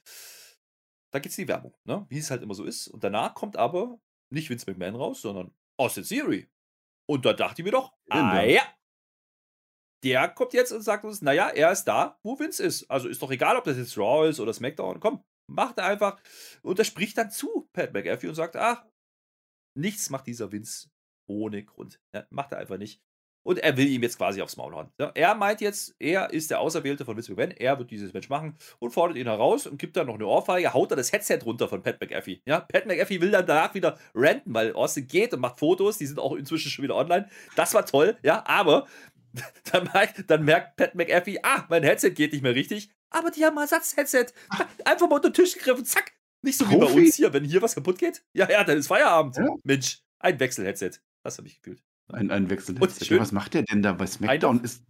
[1.12, 2.06] Da gibt es die Werbung, ne?
[2.10, 2.88] wie es halt immer so ist.
[2.88, 4.00] Und danach kommt aber
[4.32, 6.50] nicht Vince McMahon raus, sondern Austin Theory.
[7.08, 8.64] Und da dachte ich mir doch, ah ja,
[10.04, 12.90] der kommt jetzt und sagt uns, naja, er ist da, wo Vince ist.
[12.90, 15.00] Also ist doch egal, ob das jetzt Raw ist oder SmackDown.
[15.00, 16.20] Komm, macht er einfach.
[16.64, 18.86] Und er spricht dann zu Pat McAfee und sagt, ach,
[19.78, 20.90] nichts macht dieser Vince
[21.28, 22.02] ohne Grund.
[22.14, 23.02] Ja, macht er einfach nicht.
[23.44, 24.92] Und er will ihm jetzt quasi aufs Maul hauen.
[25.16, 28.56] Er meint jetzt, er ist der Auserwählte von Vince McMahon, er wird dieses Match machen
[28.80, 31.68] und fordert ihn heraus und gibt dann noch eine Ohrfeige, haut dann das Headset runter
[31.68, 32.42] von Pat McAfee.
[32.46, 36.06] Ja, Pat McAfee will dann danach wieder ranten, weil Austin geht und macht Fotos, die
[36.06, 37.30] sind auch inzwischen schon wieder online.
[37.56, 38.88] Das war toll, ja, aber
[39.72, 43.46] dann merkt, dann merkt Pat McAfee, ah, mein Headset geht nicht mehr richtig, aber die
[43.46, 44.28] haben ein Ersatz-Headset.
[44.86, 46.14] Einfach mal unter den Tisch gegriffen, zack.
[46.44, 46.94] Nicht so wie Profi?
[46.96, 48.24] bei uns hier, wenn hier was kaputt geht.
[48.34, 49.38] Ja, ja, dann ist Feierabend.
[49.38, 49.46] Ja.
[49.64, 50.92] Mensch, ein Wechsel-Headset.
[51.24, 51.84] Das habe ich gefühlt.
[52.12, 52.76] Ein, ein Wechsel.
[52.76, 54.60] Ja, was macht der denn da bei SmackDown?
[54.60, 54.84] Ein ist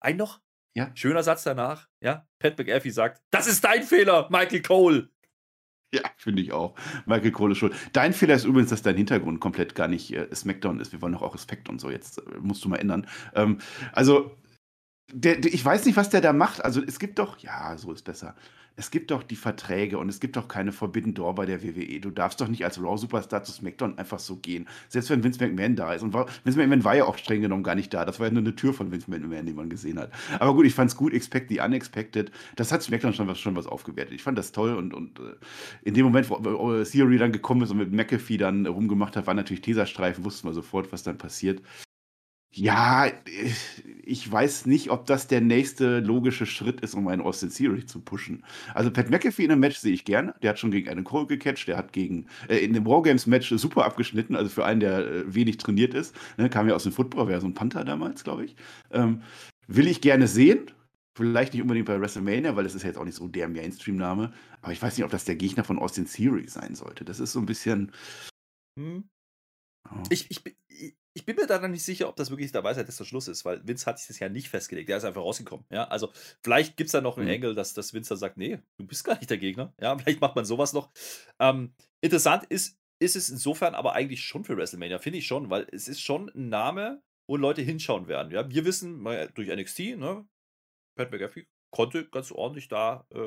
[0.00, 0.40] ein noch?
[0.74, 0.90] Ja.
[0.94, 1.88] Schöner Satz danach.
[2.00, 2.26] Ja.
[2.38, 5.10] Pat McAfee sagt: Das ist dein Fehler, Michael Cole.
[5.90, 6.74] Ja, finde ich auch.
[7.06, 7.74] Michael Cole ist schuld.
[7.94, 10.92] Dein Fehler ist übrigens, dass dein Hintergrund komplett gar nicht äh, SmackDown ist.
[10.92, 11.88] Wir wollen doch auch Respekt und so.
[11.88, 13.06] Jetzt äh, musst du mal ändern.
[13.34, 13.56] Ähm,
[13.92, 14.36] also,
[15.10, 16.62] der, der, ich weiß nicht, was der da macht.
[16.62, 18.36] Also, es gibt doch, ja, so ist besser
[18.78, 21.98] es gibt doch die Verträge und es gibt doch keine Forbidden Door bei der WWE.
[21.98, 24.68] Du darfst doch nicht als Raw-Superstar zu SmackDown einfach so gehen.
[24.88, 26.02] Selbst wenn Vince McMahon da ist.
[26.02, 28.04] Und Vince McMahon war ja auch streng genommen gar nicht da.
[28.04, 30.12] Das war ja nur eine Tür von Vince McMahon, die man gesehen hat.
[30.38, 32.30] Aber gut, ich fand es gut, Expect the Unexpected.
[32.54, 34.14] Das hat SmackDown schon was, schon was aufgewertet.
[34.14, 35.34] Ich fand das toll und, und äh,
[35.82, 39.34] in dem Moment, wo, Theory dann gekommen ist und mit McAfee dann rumgemacht hat, war
[39.34, 41.62] natürlich Teserstreifen, wussten wir sofort, was dann passiert.
[42.52, 43.10] Ja,
[44.08, 48.00] ich weiß nicht, ob das der nächste logische Schritt ist, um einen Austin Theory zu
[48.00, 48.44] pushen.
[48.74, 50.34] Also Pat McAfee in einem Match sehe ich gerne.
[50.42, 53.84] Der hat schon gegen einen Cole gecatcht, der hat gegen äh, in dem Wargames-Match super
[53.84, 56.16] abgeschnitten, also für einen, der äh, wenig trainiert ist.
[56.38, 58.56] Ne, kam ja aus dem Football, wäre so ein Panther damals, glaube ich.
[58.90, 59.22] Ähm,
[59.66, 60.70] will ich gerne sehen.
[61.14, 64.32] Vielleicht nicht unbedingt bei WrestleMania, weil das ist ja jetzt auch nicht so der Mainstream-Name.
[64.62, 67.04] Aber ich weiß nicht, ob das der Gegner von Austin Theory sein sollte.
[67.04, 67.92] Das ist so ein bisschen.
[68.78, 69.04] Hm.
[69.90, 70.02] Oh.
[70.10, 70.42] Ich, ich,
[71.18, 73.44] ich bin mir da noch nicht sicher, ob das wirklich der Weisheit des Schluss ist,
[73.44, 74.88] weil Vince hat sich das ja nicht festgelegt.
[74.88, 75.66] Der ist einfach rausgekommen.
[75.68, 76.12] Ja, also
[76.44, 77.32] vielleicht gibt es da noch einen mhm.
[77.32, 79.74] Engel, dass, dass Vince dann sagt, nee, du bist gar nicht der Gegner.
[79.80, 80.92] Ja, vielleicht macht man sowas noch.
[81.40, 85.66] Ähm, interessant ist, ist es insofern aber eigentlich schon für WrestleMania, finde ich schon, weil
[85.72, 88.32] es ist schon ein Name, wo Leute hinschauen werden.
[88.32, 89.02] Ja, wir wissen
[89.34, 90.24] durch NXT, ne,
[90.96, 93.18] Pat McAfee konnte ganz ordentlich da äh,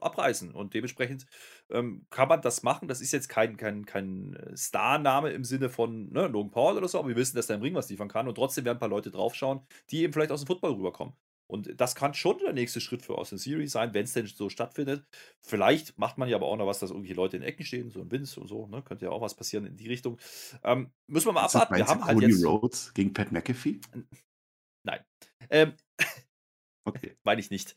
[0.00, 0.52] abreißen.
[0.52, 1.26] Und dementsprechend
[1.70, 2.88] ähm, kann man das machen.
[2.88, 6.88] Das ist jetzt kein, kein, kein äh, Star-Name im Sinne von ne, Logan Paul oder
[6.88, 8.28] so, aber wir wissen, dass der im Ring was liefern kann.
[8.28, 11.14] Und trotzdem werden ein paar Leute draufschauen, die eben vielleicht aus dem Football rüberkommen.
[11.48, 14.48] Und das kann schon der nächste Schritt für Austin Series sein, wenn es denn so
[14.48, 15.06] stattfindet.
[15.40, 18.00] Vielleicht macht man ja aber auch noch was, dass irgendwelche Leute in Ecken stehen, so
[18.00, 18.66] ein Vince und so.
[18.66, 18.82] Ne?
[18.82, 20.18] Könnte ja auch was passieren in die Richtung.
[20.64, 21.76] Ähm, müssen wir mal abwarten.
[21.76, 22.44] Wir haben halt Cody jetzt...
[22.44, 23.80] Rhodes gegen Pat McAfee?
[24.84, 25.00] Nein.
[25.48, 25.74] Ähm,
[26.86, 27.16] Okay.
[27.24, 27.76] Meine ich nicht.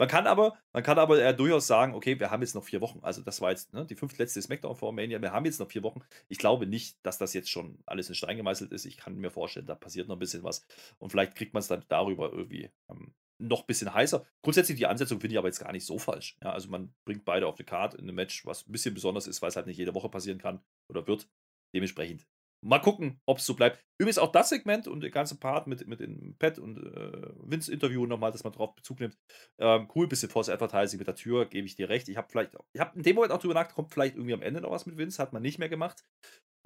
[0.00, 2.80] Man kann aber, man kann aber äh, durchaus sagen, okay, wir haben jetzt noch vier
[2.80, 3.00] Wochen.
[3.02, 5.20] Also das war jetzt ne, die fünftletzte Smackdown vor Mania.
[5.20, 6.00] Wir haben jetzt noch vier Wochen.
[6.28, 8.86] Ich glaube nicht, dass das jetzt schon alles in Stein gemeißelt ist.
[8.86, 10.64] Ich kann mir vorstellen, da passiert noch ein bisschen was.
[11.00, 14.24] Und vielleicht kriegt man es dann darüber irgendwie ähm, noch ein bisschen heißer.
[14.40, 16.38] Grundsätzlich die Ansetzung finde ich aber jetzt gar nicht so falsch.
[16.42, 19.26] Ja, also man bringt beide auf eine Karte in einem Match, was ein bisschen besonders
[19.26, 21.28] ist, weil es halt nicht jede Woche passieren kann oder wird.
[21.74, 22.26] Dementsprechend
[22.62, 23.82] Mal gucken, ob es so bleibt.
[23.98, 28.06] Übrigens auch das Segment und der ganze Part mit, mit dem Pat und äh, Vince-Interview
[28.06, 29.16] nochmal, dass man darauf Bezug nimmt.
[29.58, 32.08] Ähm, cool, bisschen Force Advertising mit der Tür, gebe ich dir recht.
[32.08, 34.42] Ich habe vielleicht, ich habe in dem Moment auch drüber nachgedacht, kommt vielleicht irgendwie am
[34.42, 36.04] Ende noch was mit Vince, hat man nicht mehr gemacht.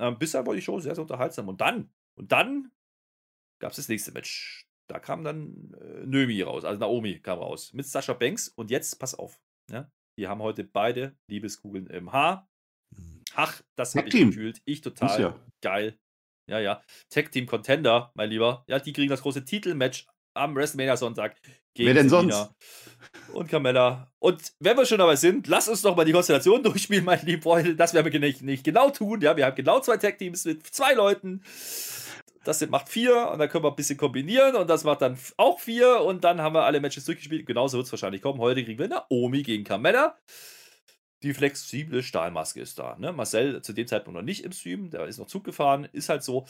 [0.00, 1.48] Ähm, bisher war die Show sehr, sehr unterhaltsam.
[1.48, 2.72] Und dann, und dann
[3.60, 4.66] gab es das nächste Match.
[4.90, 8.48] Da kam dann äh, Nömi raus, also Naomi kam raus mit Sascha Banks.
[8.48, 12.48] Und jetzt, pass auf, ja, die haben heute beide Liebeskugeln im Haar.
[13.34, 14.60] Ach, das habe ich gefühlt.
[14.64, 15.40] Ich total ja.
[15.60, 15.98] geil.
[16.46, 16.82] Ja, ja.
[17.08, 18.64] Tag Team Contender, mein Lieber.
[18.68, 21.36] Ja, die kriegen das große Titelmatch am WrestleMania Sonntag
[21.74, 23.34] gegen Wer denn Selina sonst?
[23.34, 24.12] und Carmella.
[24.18, 27.62] Und wenn wir schon dabei sind, lass uns doch mal die Konstellation durchspielen, mein lieber.
[27.62, 29.20] Das werden wir nicht, nicht genau tun.
[29.20, 31.42] Ja, wir haben genau zwei Tag Teams mit zwei Leuten.
[32.44, 35.16] Das sind, macht vier und dann können wir ein bisschen kombinieren und das macht dann
[35.38, 37.46] auch vier und dann haben wir alle Matches durchgespielt.
[37.46, 38.38] Genauso wird es wahrscheinlich kommen.
[38.38, 40.14] Heute kriegen wir Naomi gegen Carmella
[41.24, 42.96] die flexible Stahlmaske ist da.
[42.98, 43.12] Ne?
[43.12, 46.22] Marcel zu dem Zeitpunkt noch nicht im Stream, der ist noch Zug gefahren, ist halt
[46.22, 46.46] so.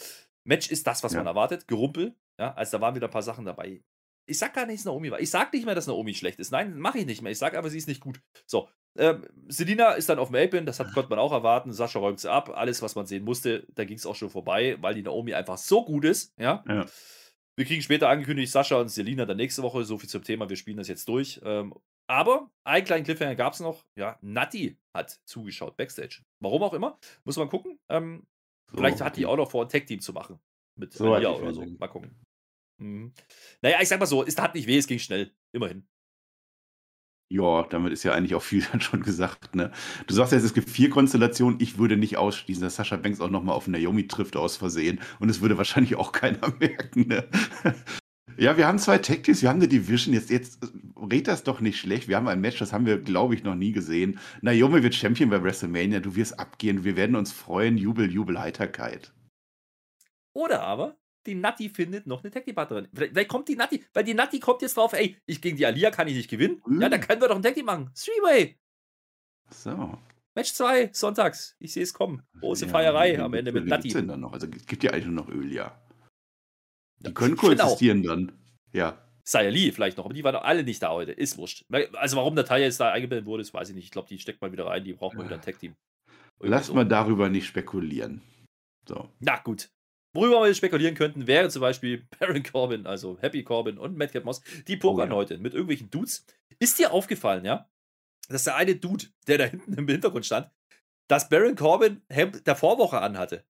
[0.47, 1.21] Match ist das, was ja.
[1.21, 2.15] man erwartet, Gerumpel.
[2.39, 3.83] Ja, also da waren wieder ein paar Sachen dabei.
[4.27, 5.21] Ich sag gar nicht, dass Naomi war.
[5.21, 6.51] Ich sag nicht mehr, dass Naomi schlecht ist.
[6.51, 7.33] Nein, mache ich nicht mehr.
[7.33, 8.21] Ich sag aber, sie ist nicht gut.
[8.47, 11.73] So, ähm, Selina ist dann auf dem Apron, das hat, konnte man auch erwarten.
[11.73, 12.51] Sascha räumt sie ab.
[12.51, 15.59] Alles, was man sehen musste, da ging es auch schon vorbei, weil die Naomi einfach
[15.59, 16.33] so gut ist.
[16.39, 16.65] Ja.
[16.69, 16.87] ja.
[17.57, 19.85] Wir kriegen später angekündigt, Sascha und Selina dann nächste Woche.
[19.85, 21.41] So viel zum Thema, wir spielen das jetzt durch.
[21.45, 21.75] Ähm,
[22.07, 23.85] Aber einen kleinen Cliffhanger gab es noch.
[23.97, 26.23] Ja, Natti hat zugeschaut, Backstage.
[26.41, 26.99] Warum auch immer.
[27.25, 27.79] Muss man gucken.
[27.89, 28.27] Ähm,
[28.71, 30.39] so, vielleicht hat die auch noch vor, ein Tech-Team zu machen.
[30.79, 31.65] Mit so Alia oder so.
[31.65, 32.15] Mal gucken.
[32.81, 33.13] Mhm.
[33.63, 35.33] Naja, ich sag mal so, es tat nicht weh, es ging schnell.
[35.53, 35.87] Immerhin.
[37.33, 39.73] Ja, damit ist ja eigentlich auch viel dann schon gesagt, ne?
[40.07, 41.61] Du sagst jetzt, es gibt vier Konstellationen.
[41.61, 45.01] Ich würde nicht ausschließen, dass Sascha Banks auch nochmal auf Naomi trifft aus Versehen.
[45.21, 47.29] Und es würde wahrscheinlich auch keiner merken, ne?
[48.37, 50.15] Ja, wir haben zwei Tactics, wir haben eine Division.
[50.15, 50.59] Jetzt, jetzt
[50.97, 52.09] red das doch nicht schlecht.
[52.09, 54.19] Wir haben ein Match, das haben wir, glaube ich, noch nie gesehen.
[54.43, 56.01] Naomi wird Champion bei WrestleMania.
[56.01, 56.85] Du wirst abgehen.
[56.85, 57.77] Wir werden uns freuen.
[57.77, 59.13] Jubel, Jubel, Heiterkeit.
[60.33, 62.89] Oder aber die Natti findet noch eine Tag Team Partnerin.
[62.93, 65.67] Vielleicht, vielleicht, kommt die Natti, weil die Natti kommt jetzt drauf, ey, ich gegen die
[65.67, 66.61] Alia kann ich nicht gewinnen.
[66.67, 66.81] Mhm.
[66.81, 67.91] Ja, dann können wir doch ein Tag Team machen.
[67.95, 68.59] Three-Way.
[69.51, 69.99] So.
[70.35, 71.55] Match 2, sonntags.
[71.61, 72.23] Ich sehe es kommen.
[72.41, 73.89] Große ja, Feierei am Ende mit Natti.
[73.89, 74.33] Denn dann noch?
[74.33, 75.81] Also gibt ja eigentlich nur noch Öl, ja.
[77.07, 78.33] Die können koexistieren dann.
[78.73, 79.01] Ja.
[79.25, 81.13] Saya Lee vielleicht noch, aber die waren alle nicht da heute.
[81.13, 81.65] Ist wurscht.
[81.95, 83.85] Also warum der Teil jetzt da eingeblendet wurde, das weiß ich nicht.
[83.85, 85.75] Ich glaube, die steckt mal wieder rein, die braucht mal wieder ein Tag-Team.
[86.41, 86.75] Lass so.
[86.75, 88.21] mal darüber nicht spekulieren.
[88.87, 89.09] So.
[89.21, 89.71] Na gut.
[90.15, 94.43] Worüber wir spekulieren könnten, wäre zum Beispiel Baron Corbin, also Happy Corbin und Madcap Moss.
[94.69, 95.17] Die pokern oh, ja.
[95.17, 96.25] heute mit irgendwelchen Dudes.
[96.59, 97.69] Ist dir aufgefallen, ja,
[98.29, 100.51] dass der eine Dude, der da hinten im Hintergrund stand,
[101.09, 103.45] dass Baron Corbin Hemd der Vorwoche anhatte?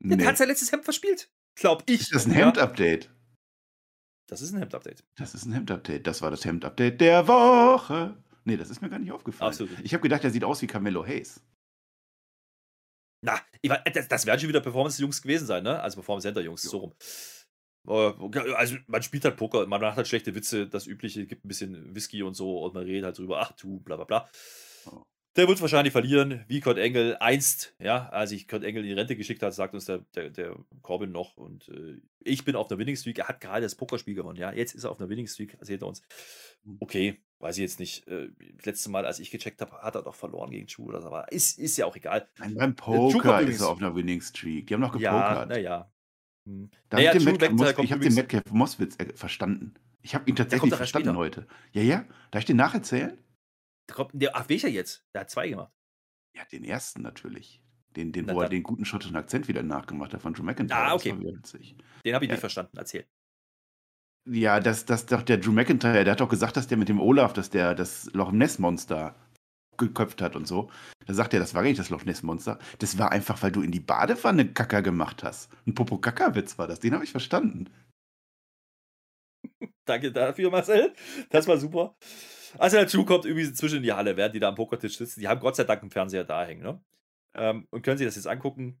[0.00, 0.16] Nee.
[0.16, 1.30] Der hat sein letztes Hemd verspielt.
[1.60, 2.00] Glaub ich.
[2.00, 3.10] Ist das ein Hemd-Update?
[4.26, 5.04] Das ist ein Hemd-Update.
[5.16, 6.06] Das ist ein Hemd-Update.
[6.06, 8.16] Das war das Hemd-Update der Woche.
[8.44, 9.50] Nee, das ist mir gar nicht aufgefallen.
[9.50, 9.78] Absolut.
[9.80, 11.44] Ich habe gedacht, er sieht aus wie Carmelo Hayes.
[13.22, 13.38] Na,
[13.92, 15.78] das, das werden schon wieder Performance-Jungs gewesen sein, ne?
[15.80, 16.94] Also Performance-Center-Jungs, so rum.
[17.86, 21.48] Äh, also man spielt halt Poker, man macht halt schlechte Witze, das Übliche, gibt ein
[21.48, 24.30] bisschen Whisky und so und man redet halt drüber, ach du, bla bla bla.
[24.86, 25.02] Oh.
[25.36, 28.94] Der wird wahrscheinlich verlieren, wie Kurt Engel einst, ja, als ich Kurt Engel in die
[28.94, 32.68] Rente geschickt hat, sagt uns der, der, der Corbin noch und äh, ich bin auf
[32.68, 35.08] einer Winning Streak, er hat gerade das Pokerspiel gewonnen, ja, jetzt ist er auf einer
[35.08, 36.02] Winning Streak, erzählt er uns.
[36.64, 36.78] Hm.
[36.80, 38.08] Okay, weiß ich jetzt nicht.
[38.08, 41.00] Äh, das letzte Mal, als ich gecheckt habe, hat er doch verloren gegen Chu oder
[41.00, 42.28] so, aber ist, ist ja auch egal.
[42.38, 45.04] Nein, beim äh, Poker ist er auf einer Winning Streak, die haben noch gepokert.
[45.04, 45.92] Ja, naja.
[46.44, 46.70] Hm.
[46.90, 47.26] naja ich
[47.92, 49.74] habe den Metcalf Moswitz äh, verstanden.
[50.02, 51.46] Ich habe ihn tatsächlich verstanden heute.
[51.72, 52.04] Ja, ja.
[52.30, 53.16] Darf ich den nacherzählen?
[53.92, 55.04] Kommt, der, ach, welcher jetzt?
[55.14, 55.72] Der hat zwei gemacht.
[56.36, 57.62] Ja, den ersten natürlich.
[57.96, 60.78] Den, den, wo er den guten schottischen Akzent wieder nachgemacht hat von Drew McIntyre.
[60.78, 61.10] Ah, okay.
[61.10, 62.34] Den habe ich ja.
[62.34, 62.76] nicht verstanden.
[62.76, 63.04] Erzähl.
[64.28, 67.00] Ja, das, das doch der Drew McIntyre, der hat doch gesagt, dass der mit dem
[67.00, 69.16] Olaf, dass der das Loch Ness Monster
[69.76, 70.70] geköpft hat und so.
[71.06, 72.58] Da sagt er, das war gar nicht das Loch Ness Monster.
[72.78, 75.50] Das war einfach, weil du in die Badewanne Kacker gemacht hast.
[75.66, 76.80] Ein Popo-Kacker-Witz war das.
[76.80, 77.70] Den habe ich verstanden.
[79.86, 80.94] Danke dafür, Marcel.
[81.30, 81.96] Das war super.
[82.58, 85.20] Also dazu kommt irgendwie zwischen in die Halle, während die da am Pokertisch sitzen.
[85.20, 86.84] Die haben Gott sei Dank einen Fernseher da hängen, ne?
[87.34, 88.80] Ähm, und können sich das jetzt angucken.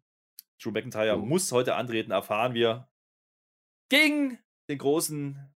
[0.60, 1.24] Drew McIntyre oh.
[1.24, 2.88] muss heute antreten, erfahren wir.
[3.88, 5.52] Gegen den großen,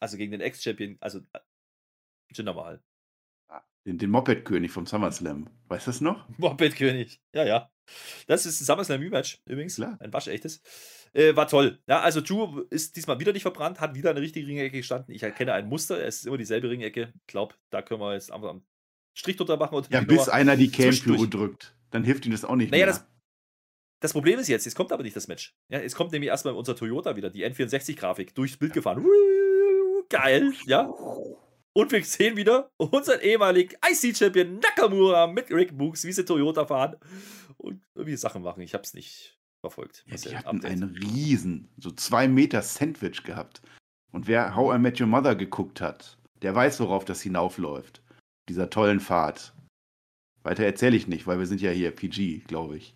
[0.00, 1.40] also gegen den Ex-Champion, also äh,
[2.32, 2.82] Jinder Mahal.
[3.48, 5.48] Ah, den, den Moped-König vom SummerSlam.
[5.68, 6.28] Weißt du das noch?
[6.38, 7.70] Moped-König, ja, ja.
[8.26, 9.76] Das ist ein SummerSlam-Rematch übrigens.
[9.76, 9.96] Klar.
[10.00, 10.62] Ein waschechtes.
[11.12, 11.78] Äh, war toll.
[11.86, 15.14] Ja, also Drew ist diesmal wieder nicht verbrannt, hat wieder eine richtige Ringecke gestanden.
[15.14, 17.12] Ich erkenne ein Muster, es ist immer dieselbe Ringecke.
[17.14, 18.64] Ich glaube, da können wir jetzt einfach am
[19.14, 19.76] Strich drunter machen.
[19.76, 20.90] Und ja, bis einer die Cam
[21.30, 21.76] drückt.
[21.90, 22.94] Dann hilft ihm das auch nicht naja, mehr.
[22.94, 23.06] Das,
[24.00, 25.54] das Problem ist jetzt, jetzt kommt aber nicht das Match.
[25.68, 29.06] Ja, es kommt nämlich erstmal unser Toyota wieder, die N64-Grafik, durchs Bild gefahren.
[30.08, 30.92] Geil, ja.
[31.72, 36.96] Und wir sehen wieder unseren ehemaligen IC-Champion Nakamura mit Rick Books, wie sie Toyota fahren
[37.64, 38.60] und irgendwie Sachen machen.
[38.60, 40.04] Ich hab's nicht verfolgt.
[40.06, 43.62] Ja, die hatten einen riesen, so zwei Meter Sandwich gehabt.
[44.12, 48.02] Und wer How I Met Your Mother geguckt hat, der weiß, worauf das hinaufläuft.
[48.48, 49.54] Dieser tollen Fahrt.
[50.42, 52.94] Weiter erzähle ich nicht, weil wir sind ja hier PG, glaube ich.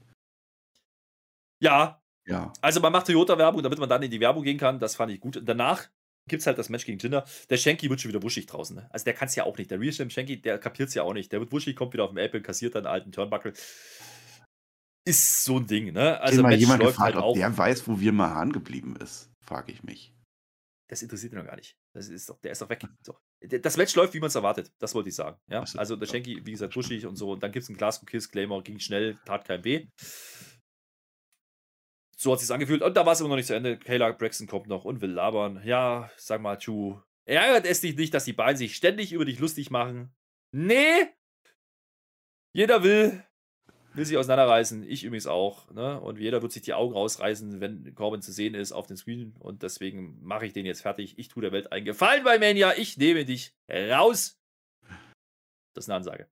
[1.61, 2.03] Ja.
[2.27, 2.53] Ja.
[2.61, 4.79] Also man macht Toyota-Werbung, damit man dann in die Werbung gehen kann.
[4.79, 5.41] Das fand ich gut.
[5.43, 5.89] Danach
[6.29, 7.25] gibt es halt das Match gegen Jinder.
[7.49, 8.77] Der Shanky wird schon wieder wuschig draußen.
[8.77, 8.89] Ne?
[8.93, 9.71] Also der kann es ja auch nicht.
[9.71, 11.33] Der Real Shanky, der kapiert es ja auch nicht.
[11.33, 13.55] Der wird wuschig, kommt wieder auf dem Apple, kassiert dann einen alten Turnbuckle
[15.09, 16.21] ist so ein Ding, ne?
[16.21, 19.83] Also mal jemand gefragt, halt ob der weiß, wo wir Mahan geblieben ist, frage ich
[19.83, 20.15] mich.
[20.89, 21.77] Das interessiert ihn noch gar nicht.
[21.93, 22.83] Das ist doch, der ist doch weg.
[23.03, 23.19] So.
[23.43, 24.73] Das Match läuft, wie man es erwartet.
[24.79, 25.39] Das wollte ich sagen.
[25.49, 25.65] Ja?
[25.77, 27.31] Also der Schenki, wie gesagt, buschig und so.
[27.33, 29.87] Und dann gibt es einen Glasgow Kiss, Claymore, ging schnell, tat kein B.
[32.17, 32.83] So hat es sich angefühlt.
[32.83, 33.79] Und da war es immer noch nicht zu Ende.
[33.79, 35.63] Kayla Braxton kommt noch und will labern.
[35.65, 39.39] Ja, sag mal, Chu, ärgert es dich nicht, dass die beiden sich ständig über dich
[39.39, 40.15] lustig machen?
[40.53, 41.15] Nee!
[42.55, 43.25] Jeder will,
[43.99, 44.89] will sich auseinanderreißen.
[44.89, 45.71] Ich übrigens auch.
[45.73, 46.01] Ne?
[46.01, 49.35] Und jeder wird sich die Augen rausreißen, wenn Corbin zu sehen ist auf dem Screen.
[49.39, 51.19] Und deswegen mache ich den jetzt fertig.
[51.19, 52.73] Ich tue der Welt einen Gefallen bei Mania.
[52.77, 54.39] Ich nehme dich raus.
[55.75, 56.29] Das ist eine Ansage.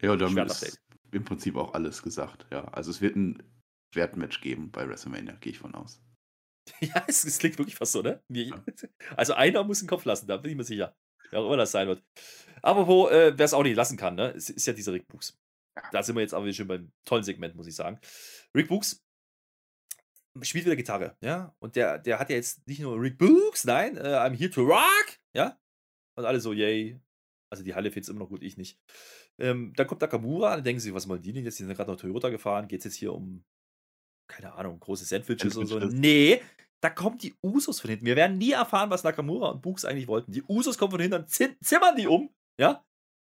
[0.00, 0.80] Ja, damit ist
[1.12, 2.46] im Prinzip auch alles gesagt.
[2.50, 3.42] Ja, also es wird ein
[3.94, 6.02] Wertmatch geben bei WrestleMania, gehe ich von aus.
[6.80, 8.22] Ja, es, es, klingt wirklich fast so, ne?
[9.16, 10.96] Also einer muss den Kopf lassen, da bin ich mir sicher.
[11.30, 12.02] wer auch immer das sein wird.
[12.62, 14.30] Apropos, äh, wer es auch nicht lassen kann, ne?
[14.30, 15.36] Es ist ja dieser Rick Books.
[15.90, 17.98] Da sind wir jetzt aber schon beim tollen Segment, muss ich sagen.
[18.54, 19.04] Rick Books
[20.40, 21.54] spielt wieder Gitarre, ja.
[21.58, 24.62] Und der, der hat ja jetzt nicht nur Rick Books, nein, äh, I'm here to
[24.62, 25.58] rock, ja.
[26.16, 27.00] Und alle so, yay.
[27.50, 28.78] Also die Halle findet es immer noch gut, ich nicht.
[29.38, 31.58] Ähm, dann kommt Nakamura, dann denken sie, was wollen die denn jetzt?
[31.58, 33.44] Die sind gerade nach Toyota gefahren, geht es jetzt hier um,
[34.26, 35.78] keine Ahnung, große Sandwiches oder so.
[35.78, 36.42] Nee,
[36.80, 38.06] da kommen die Usos von hinten.
[38.06, 40.32] Wir werden nie erfahren, was Nakamura und Books eigentlich wollten.
[40.32, 42.84] Die Usos kommen von hinten, zimmern die um, ja.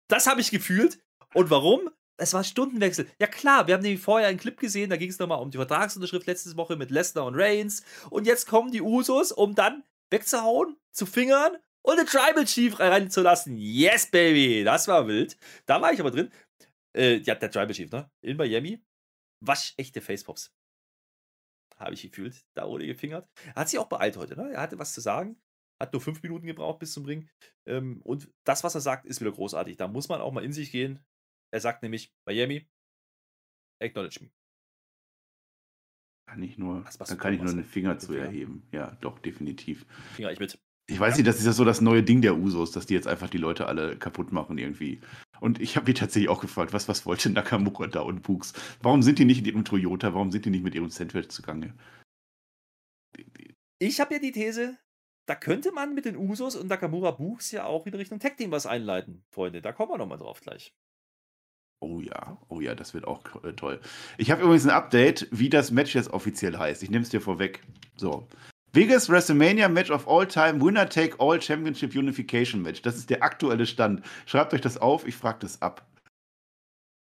[0.09, 0.99] Das habe ich gefühlt.
[1.33, 1.89] Und warum?
[2.19, 3.07] Es war Stundenwechsel.
[3.19, 5.57] Ja klar, wir haben nämlich vorher einen Clip gesehen, da ging es nochmal um die
[5.57, 7.83] Vertragsunterschrift letzte Woche mit Lesnar und Reigns.
[8.09, 13.57] Und jetzt kommen die Usos, um dann wegzuhauen, zu fingern und den Tribal Chief reinzulassen.
[13.57, 15.37] Yes, Baby, das war wild.
[15.67, 16.31] Da war ich aber drin.
[16.95, 18.09] Äh, ja, der Tribal Chief, ne?
[18.21, 18.83] In Miami.
[19.45, 20.51] Waschechte Facepops.
[21.77, 22.43] Habe ich gefühlt.
[22.55, 23.29] Da wurde gefingert.
[23.53, 24.51] Er hat sich auch beeilt heute, ne?
[24.51, 25.39] Er hatte was zu sagen.
[25.79, 27.29] Hat nur fünf Minuten gebraucht bis zum Ring.
[27.67, 29.77] Ähm, und das, was er sagt, ist wieder großartig.
[29.77, 31.05] Da muss man auch mal in sich gehen.
[31.57, 32.67] Er sagt nämlich, Miami,
[33.81, 34.29] acknowledge me.
[36.29, 38.67] Kann ich nur, da kann ich nur einen Finger zu erheben.
[38.71, 39.87] Ja, doch, definitiv.
[40.13, 40.59] Finger ich mit.
[40.87, 43.07] Ich weiß nicht, das ist ja so das neue Ding der Usos, dass die jetzt
[43.07, 45.01] einfach die Leute alle kaputt machen irgendwie.
[45.39, 48.53] Und ich habe mich tatsächlich auch gefragt, was, was wollte Nakamura da und Books?
[48.83, 50.13] Warum sind die nicht in ihrem Toyota?
[50.13, 51.73] Warum sind die nicht mit ihrem Sandwich zugange?
[53.79, 54.77] Ich habe ja die These,
[55.25, 58.51] da könnte man mit den Usos und Nakamura Books ja auch wieder Richtung Tag Team
[58.51, 59.63] was einleiten, Freunde.
[59.63, 60.75] Da kommen wir nochmal drauf gleich.
[61.79, 63.79] Oh ja, oh ja, das wird auch äh, toll.
[64.17, 66.81] Ich habe übrigens ein Update, wie das Match jetzt offiziell heißt.
[66.81, 67.61] Ich nehme es dir vorweg.
[67.95, 68.27] So.
[68.71, 72.81] Biggest WrestleMania Match of all time, Winner Take All Championship Unification Match.
[72.81, 74.03] Das ist der aktuelle Stand.
[74.25, 75.85] Schreibt euch das auf, ich frage das ab.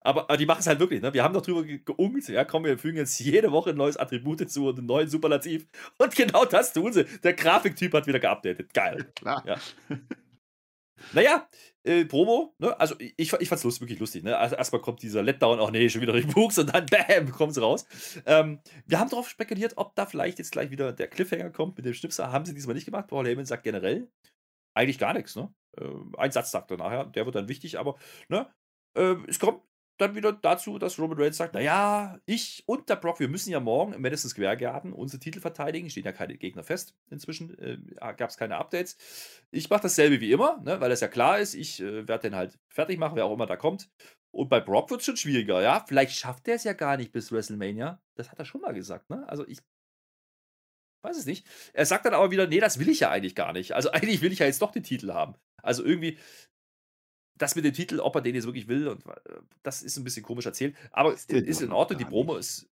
[0.01, 1.13] Aber, aber, die machen es halt wirklich, ne?
[1.13, 4.39] Wir haben doch drüber geungt, ja, komm, wir fügen jetzt jede Woche ein neues Attribut
[4.39, 5.67] hinzu und einen neuen Superlativ.
[5.97, 7.05] Und genau das tun sie.
[7.23, 8.73] Der Grafiktyp hat wieder geupdatet.
[8.73, 9.11] Geil.
[9.15, 9.43] Klar.
[9.45, 9.57] Ja.
[11.13, 11.47] Naja,
[11.83, 12.79] äh, Promo, ne?
[12.79, 14.37] Also ich, ich fand's lustig, wirklich lustig, ne?
[14.37, 17.53] Also erstmal kommt dieser Letdown, oh nee, schon wieder Rick Books und dann BAM, kommt
[17.53, 17.85] sie raus.
[18.25, 21.85] Ähm, wir haben darauf spekuliert, ob da vielleicht jetzt gleich wieder der Cliffhanger kommt mit
[21.85, 22.31] dem Schnipser.
[22.31, 23.07] Haben sie diesmal nicht gemacht.
[23.07, 24.09] Paul Heyman sagt generell
[24.73, 25.53] eigentlich gar nichts, ne?
[25.77, 28.47] Äh, ein Satz sagt er nachher, der wird dann wichtig, aber ne?
[28.97, 29.61] Äh, es kommt
[30.01, 33.59] dann wieder dazu, dass Roman Reigns sagt, naja, ich und der Brock, wir müssen ja
[33.59, 35.89] morgen im Madison Square Garden unsere Titel verteidigen.
[35.89, 37.57] Stehen ja keine Gegner fest inzwischen.
[37.59, 37.77] Äh,
[38.15, 38.97] Gab es keine Updates.
[39.51, 41.53] Ich mache dasselbe wie immer, ne, weil das ja klar ist.
[41.53, 43.89] Ich äh, werde den halt fertig machen, wer auch immer da kommt.
[44.31, 45.83] Und bei Brock wird es schon schwieriger, ja.
[45.87, 48.01] Vielleicht schafft er es ja gar nicht bis WrestleMania.
[48.15, 49.27] Das hat er schon mal gesagt, ne?
[49.27, 49.59] Also ich
[51.03, 51.45] weiß es nicht.
[51.73, 53.73] Er sagt dann aber wieder, nee, das will ich ja eigentlich gar nicht.
[53.73, 55.35] Also eigentlich will ich ja jetzt doch den Titel haben.
[55.61, 56.17] Also irgendwie,
[57.39, 60.03] das mit dem Titel, ob er den jetzt wirklich will, und äh, das ist ein
[60.03, 60.75] bisschen komisch erzählt.
[60.91, 62.69] Aber ist, ist in Ordnung, die Promo ist,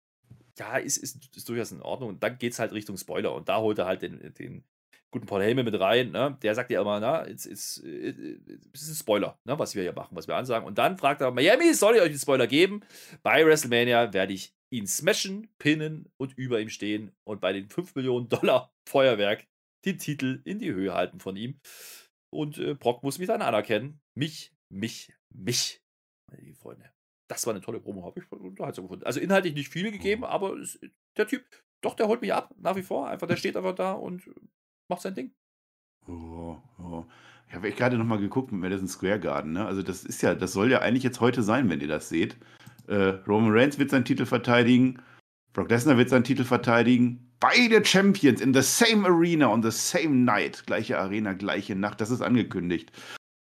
[0.57, 2.09] ja, ist, ist, ist durchaus in Ordnung.
[2.09, 3.33] Und dann geht es halt Richtung Spoiler.
[3.33, 4.63] Und da holt er halt den, den
[5.09, 6.11] guten Paul Heyman mit rein.
[6.11, 6.37] Ne?
[6.41, 9.57] Der sagt ja immer, na, es ist, ist ein Spoiler, ne?
[9.59, 10.67] was wir hier machen, was wir ansagen.
[10.67, 12.81] Und dann fragt er, Miami, soll ich euch einen Spoiler geben?
[13.23, 17.95] Bei WrestleMania werde ich ihn smashen, pinnen und über ihm stehen und bei den 5
[17.95, 19.45] Millionen Dollar Feuerwerk
[19.85, 21.59] den Titel in die Höhe halten von ihm.
[22.31, 23.99] Und äh, Brock muss mich dann anerkennen.
[24.15, 25.83] Mich, mich, mich,
[26.27, 26.91] meine Freunde.
[27.27, 29.05] Das war eine tolle Promo, habe ich unterhaltsam gefunden.
[29.05, 30.79] Also inhaltlich nicht viel gegeben, aber es,
[31.17, 31.43] der Typ,
[31.81, 33.07] doch, der holt mich ab, nach wie vor.
[33.07, 34.29] Einfach, der steht einfach da und
[34.89, 35.33] macht sein Ding.
[36.07, 37.05] Oh, oh.
[37.47, 39.53] Ich habe gerade nochmal geguckt mit Madison Square Garden.
[39.53, 39.65] Ne?
[39.65, 42.37] Also das ist ja, das soll ja eigentlich jetzt heute sein, wenn ihr das seht.
[42.87, 45.01] Äh, Roman Reigns wird seinen Titel verteidigen.
[45.53, 47.30] Brock Lesnar wird seinen Titel verteidigen.
[47.41, 50.63] Beide Champions in the same arena on the same night.
[50.67, 51.99] Gleiche Arena, gleiche Nacht.
[51.99, 52.91] Das ist angekündigt.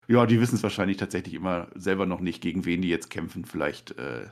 [0.07, 3.43] Ja, die wissen es wahrscheinlich tatsächlich immer selber noch nicht, gegen wen die jetzt kämpfen.
[3.43, 4.29] Vielleicht äh,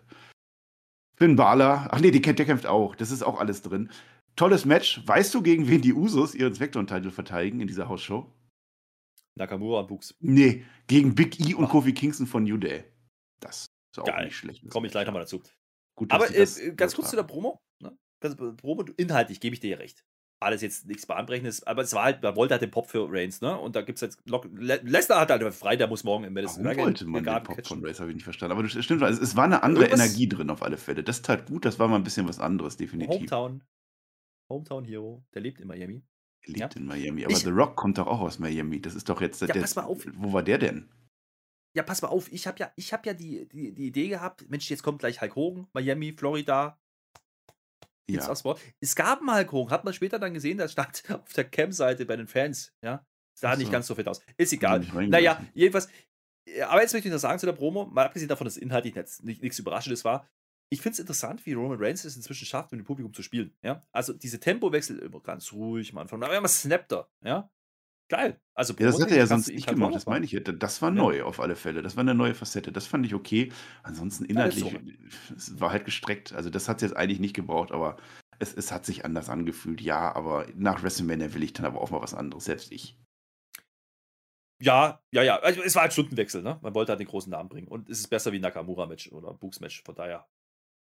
[1.18, 1.88] Finn Balor.
[1.90, 2.96] Ach nee, die, der kämpft auch.
[2.96, 3.90] Das ist auch alles drin.
[4.36, 5.02] Tolles Match.
[5.06, 8.32] Weißt du, gegen wen die Usos ihren Spectrum-Titel verteidigen in dieser Hausshow?
[9.36, 10.16] Nakamura und Books.
[10.20, 11.72] Nee, gegen Big E und Ach.
[11.72, 12.84] Kofi Kingston von New Day.
[13.40, 14.26] Das ist auch Geil.
[14.26, 14.70] nicht schlecht.
[14.70, 15.42] Komme ich gleich nochmal dazu.
[15.96, 17.58] Gut, Aber äh, ganz kurz zu der Promo.
[17.82, 17.98] Ne?
[18.34, 20.06] Promo, inhaltlich gebe ich dir recht.
[20.42, 23.42] Alles jetzt nichts Bahnbrechendes, aber es war halt, man wollte halt den Pop für Reigns,
[23.42, 23.58] ne?
[23.58, 26.78] Und da gibt es jetzt, Lesnar hat halt frei, der muss morgen im Madison Warum
[26.78, 27.78] wollte man den Pop catchen.
[27.78, 28.52] von Reigns, habe ich nicht verstanden.
[28.52, 31.04] Aber das stimmt, also es war eine andere Irgendwas Energie drin auf alle Fälle.
[31.04, 33.16] Das tat gut, das war mal ein bisschen was anderes, definitiv.
[33.16, 33.64] Hometown,
[34.50, 36.04] Hometown Hero, der lebt in Miami.
[36.46, 36.82] Der lebt ja.
[36.82, 38.82] in Miami, aber ich, The Rock kommt doch auch aus Miami.
[38.82, 40.06] Das ist doch jetzt, ja, der, pass mal auf.
[40.16, 40.90] wo war der denn?
[41.76, 44.50] Ja, pass mal auf, ich habe ja, ich hab ja die, die, die Idee gehabt,
[44.50, 46.80] Mensch, jetzt kommt gleich Hulk Hogan, Miami, Florida,
[48.08, 48.34] ja.
[48.80, 52.16] Es gab Hulk Hogan, hat man später dann gesehen, der stand auf der Cam-Seite bei
[52.16, 53.06] den Fans, ja.
[53.34, 53.60] Sah so.
[53.60, 54.22] nicht ganz so fit aus.
[54.38, 54.80] Ist egal.
[54.80, 55.90] Naja, jedenfalls,
[56.48, 58.96] äh, aber jetzt möchte ich noch sagen zu der Promo, mal abgesehen davon, dass inhaltlich
[58.96, 60.30] nichts, nichts Überraschendes war,
[60.70, 63.56] ich finde es interessant, wie Roman Reigns es inzwischen schafft, mit dem Publikum zu spielen.
[63.62, 63.86] Ja?
[63.92, 67.08] Also diese Tempowechsel immer ganz ruhig am Anfang, aber immer snappt er.
[67.24, 67.52] Ja?
[68.10, 68.40] Geil.
[68.54, 70.40] Also ja, das hat er ja sonst nicht gemacht, das meine ich ja.
[70.40, 71.24] Das war neu ja.
[71.26, 71.82] auf alle Fälle.
[71.82, 72.72] Das war eine neue Facette.
[72.72, 73.52] Das fand ich okay.
[73.84, 74.76] Ansonsten inhaltlich
[75.36, 76.34] es war halt gestreckt.
[76.34, 77.98] Also das hat es jetzt eigentlich nicht gebraucht, aber
[78.40, 81.92] es, es hat sich anders angefühlt, ja, aber nach WrestleMania will ich dann aber auch
[81.92, 82.98] mal was anderes, selbst ich.
[84.62, 85.38] Ja, ja, ja.
[85.40, 86.60] Also es war ein Stundenwechsel, ne?
[86.62, 87.68] Man wollte halt den großen Namen bringen.
[87.68, 89.84] Und es ist besser wie Nakamura-Match oder Books-Match.
[89.84, 90.28] Von daher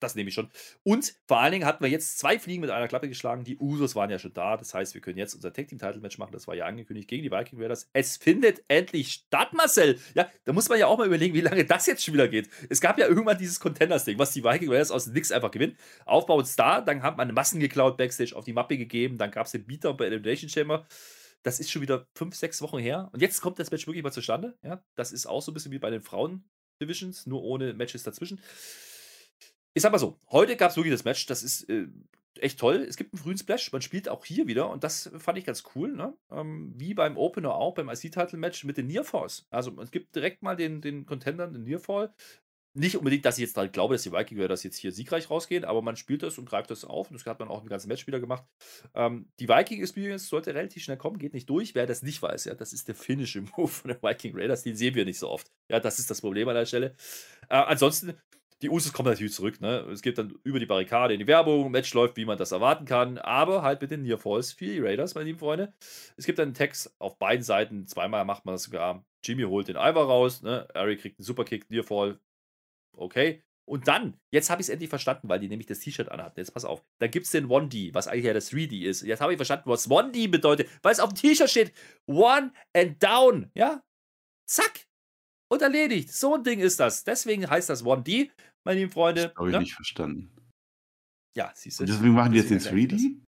[0.03, 0.51] das nehme ich schon.
[0.83, 3.45] Und vor allen Dingen hatten wir jetzt zwei Fliegen mit einer Klappe geschlagen.
[3.45, 4.57] Die Usos waren ja schon da.
[4.57, 6.33] Das heißt, wir können jetzt unser Tag Team Title Match machen.
[6.33, 7.89] Das war ja angekündigt gegen die Viking Raiders.
[7.93, 9.99] Es findet endlich statt, Marcel.
[10.15, 12.49] Ja, da muss man ja auch mal überlegen, wie lange das jetzt schon wieder geht.
[12.69, 15.77] Es gab ja irgendwann dieses Contenders-Ding, was die Viking Raiders aus nix einfach gewinnen.
[16.05, 16.85] Aufbau und Star.
[16.85, 19.19] Dann hat man Massen geklaut, Backstage auf die Mappe gegeben.
[19.19, 20.87] Dann gab es den Beater bei Elimination Chamber.
[21.43, 23.11] Das ist schon wieder fünf, sechs Wochen her.
[23.13, 24.57] Und jetzt kommt das Match wirklich mal zustande.
[24.63, 28.41] Ja, das ist auch so ein bisschen wie bei den Frauen-Divisions, nur ohne Matches dazwischen
[29.75, 31.87] ich sag mal so, heute gab es wirklich das Match, das ist äh,
[32.39, 32.85] echt toll.
[32.89, 35.65] Es gibt einen frühen Splash, man spielt auch hier wieder und das fand ich ganz
[35.75, 36.15] cool, ne?
[36.31, 39.47] Ähm, wie beim Opener auch, beim IC-Title-Match mit den Nearfalls.
[39.51, 42.13] Also es gibt direkt mal den, den Contendern den Nearfall.
[42.75, 45.67] Nicht unbedingt, dass ich jetzt halt glaube, dass die Viking das jetzt hier siegreich rausgehen,
[45.67, 47.89] aber man spielt das und greift das auf und das hat man auch im ganzen
[47.89, 48.45] Match wieder gemacht.
[48.95, 51.75] Ähm, die Viking Experience sollte relativ schnell kommen, geht nicht durch.
[51.75, 54.75] Wer das nicht weiß, ja, das ist der finnische Move von den Viking Raiders, den
[54.75, 55.51] sehen wir nicht so oft.
[55.69, 56.95] Ja, das ist das Problem an der Stelle.
[57.51, 58.15] Äh, ansonsten
[58.63, 59.61] die Usos kommen natürlich zurück.
[59.61, 59.81] Ne?
[59.93, 62.85] Es geht dann über die Barrikade in die Werbung, Match läuft, wie man das erwarten
[62.85, 65.73] kann, aber halt mit den Near Falls für die Raiders, meine lieben Freunde.
[66.17, 69.05] Es gibt einen Text auf beiden Seiten, zweimal macht man das sogar.
[69.25, 70.69] Jimmy holt den Ivar raus, ne?
[70.75, 72.19] Eric kriegt einen Superkick, Near Fall,
[72.97, 73.43] okay.
[73.65, 76.39] Und dann, jetzt habe ich es endlich verstanden, weil die nämlich das T-Shirt anhatten.
[76.39, 76.85] Jetzt pass auf.
[76.99, 79.03] Dann gibt es den 1D, was eigentlich ja das 3D ist.
[79.03, 81.73] Jetzt habe ich verstanden, was 1D bedeutet, weil es auf dem T-Shirt steht.
[82.07, 83.51] One and down.
[83.55, 83.83] Ja?
[84.47, 84.87] Zack.
[85.49, 86.13] Und erledigt.
[86.13, 87.05] So ein Ding ist das.
[87.05, 88.31] Deswegen heißt das 1D
[88.65, 89.29] meine lieben Freunde.
[89.29, 89.61] Das habe ich ne?
[89.61, 90.37] nicht verstanden.
[91.37, 91.85] Ja, siehst du.
[91.85, 93.23] Und deswegen machen die jetzt den 3D?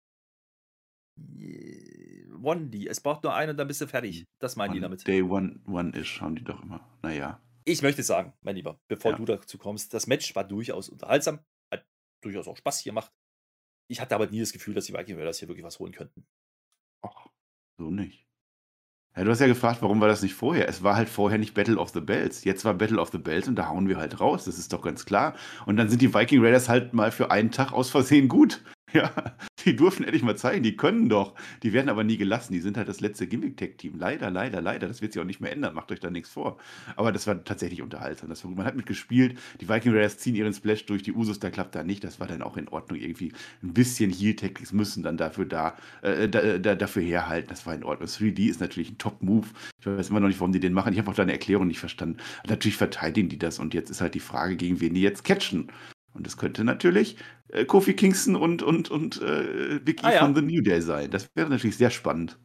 [2.44, 2.90] 1D.
[2.90, 4.26] Es braucht nur einen und dann bist du fertig.
[4.40, 5.08] Das meinen On die damit.
[5.08, 6.86] Day one, one ist, haben die doch immer.
[7.02, 7.42] Naja.
[7.66, 9.18] Ich möchte sagen, mein Lieber, bevor ja.
[9.18, 11.40] du dazu kommst, das Match war durchaus unterhaltsam,
[11.74, 11.86] hat
[12.22, 13.14] durchaus auch Spaß gemacht.
[13.90, 16.26] Ich hatte aber nie das Gefühl, dass die Viking Raiders hier wirklich was holen könnten.
[17.06, 17.30] Ach,
[17.78, 18.28] so nicht.
[19.16, 20.68] Ja, du hast ja gefragt, warum war das nicht vorher?
[20.68, 22.44] Es war halt vorher nicht Battle of the Bells.
[22.46, 24.46] Jetzt war Battle of the Bells und da hauen wir halt raus.
[24.46, 25.36] Das ist doch ganz klar.
[25.68, 28.62] Und dann sind die Viking Raiders halt mal für einen Tag aus Versehen gut.
[29.04, 29.12] Ja,
[29.66, 31.34] die durften endlich mal zeigen, die können doch.
[31.64, 32.54] Die werden aber nie gelassen.
[32.54, 33.98] Die sind halt das letzte Gimmick-Tech-Team.
[33.98, 34.88] Leider, leider, leider.
[34.88, 35.74] Das wird sich auch nicht mehr ändern.
[35.74, 36.58] Macht euch da nichts vor.
[36.96, 38.30] Aber das war tatsächlich unterhaltsam.
[38.30, 38.52] Das war.
[38.52, 39.40] Man hat mitgespielt.
[39.62, 41.02] Die Viking Raiders ziehen ihren Splash durch.
[41.02, 42.04] Die Usos, da klappt da nicht.
[42.04, 43.00] Das war dann auch in Ordnung.
[43.00, 43.32] Irgendwie
[43.64, 47.50] ein bisschen Heel-Tactics müssen dann dafür da, äh, da, da, dafür herhalten.
[47.50, 48.08] Das war in Ordnung.
[48.08, 49.48] 3D ist natürlich ein Top-Move.
[49.80, 50.94] Ich weiß immer noch nicht, warum die den machen.
[50.94, 52.18] Ich habe auch deine Erklärung nicht verstanden.
[52.48, 53.58] Natürlich verteidigen die das.
[53.58, 55.72] Und jetzt ist halt die Frage, gegen wen die jetzt catchen.
[56.14, 57.18] Und es könnte natürlich
[57.50, 60.20] äh, Kofi Kingston und, und, und äh, Vicky ah, ja.
[60.20, 61.10] von The New Day sein.
[61.12, 62.40] Das wäre natürlich sehr spannend.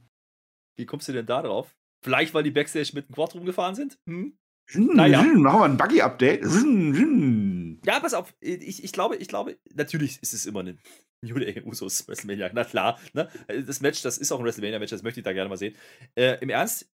[0.76, 1.76] Wie kommst du denn da drauf?
[2.02, 3.98] Vielleicht, weil die Backstage mit dem Quad rumgefahren sind?
[4.06, 4.38] Hm?
[4.70, 5.22] Hm, naja.
[5.22, 6.44] Hm, machen wir ein Buggy-Update.
[6.44, 7.80] Hm.
[7.84, 8.34] Ja, pass auf.
[8.40, 10.78] Ich, ich, glaube, ich glaube, natürlich ist es immer ein
[11.22, 12.50] New Day Usos WrestleMania.
[12.52, 12.98] Na klar.
[13.12, 13.28] Ne?
[13.66, 15.74] Das Match, das ist auch ein WrestleMania-Match, das möchte ich da gerne mal sehen.
[16.14, 16.90] Äh, Im Ernst,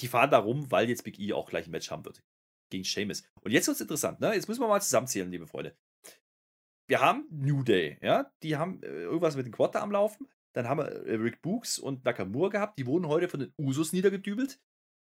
[0.00, 2.22] die fahren da rum, weil jetzt Big E auch gleich ein Match haben wird
[2.70, 3.22] gegen Sheamus.
[3.42, 4.34] Und jetzt wird es interessant, ne?
[4.34, 5.76] Jetzt müssen wir mal zusammenzählen, liebe Freunde.
[6.86, 8.32] Wir haben New Day, ja?
[8.42, 10.26] Die haben äh, irgendwas mit dem Quad am Laufen.
[10.52, 12.78] Dann haben wir äh, Rick Books und Nakamura gehabt.
[12.78, 14.60] Die wurden heute von den Usos niedergedübelt.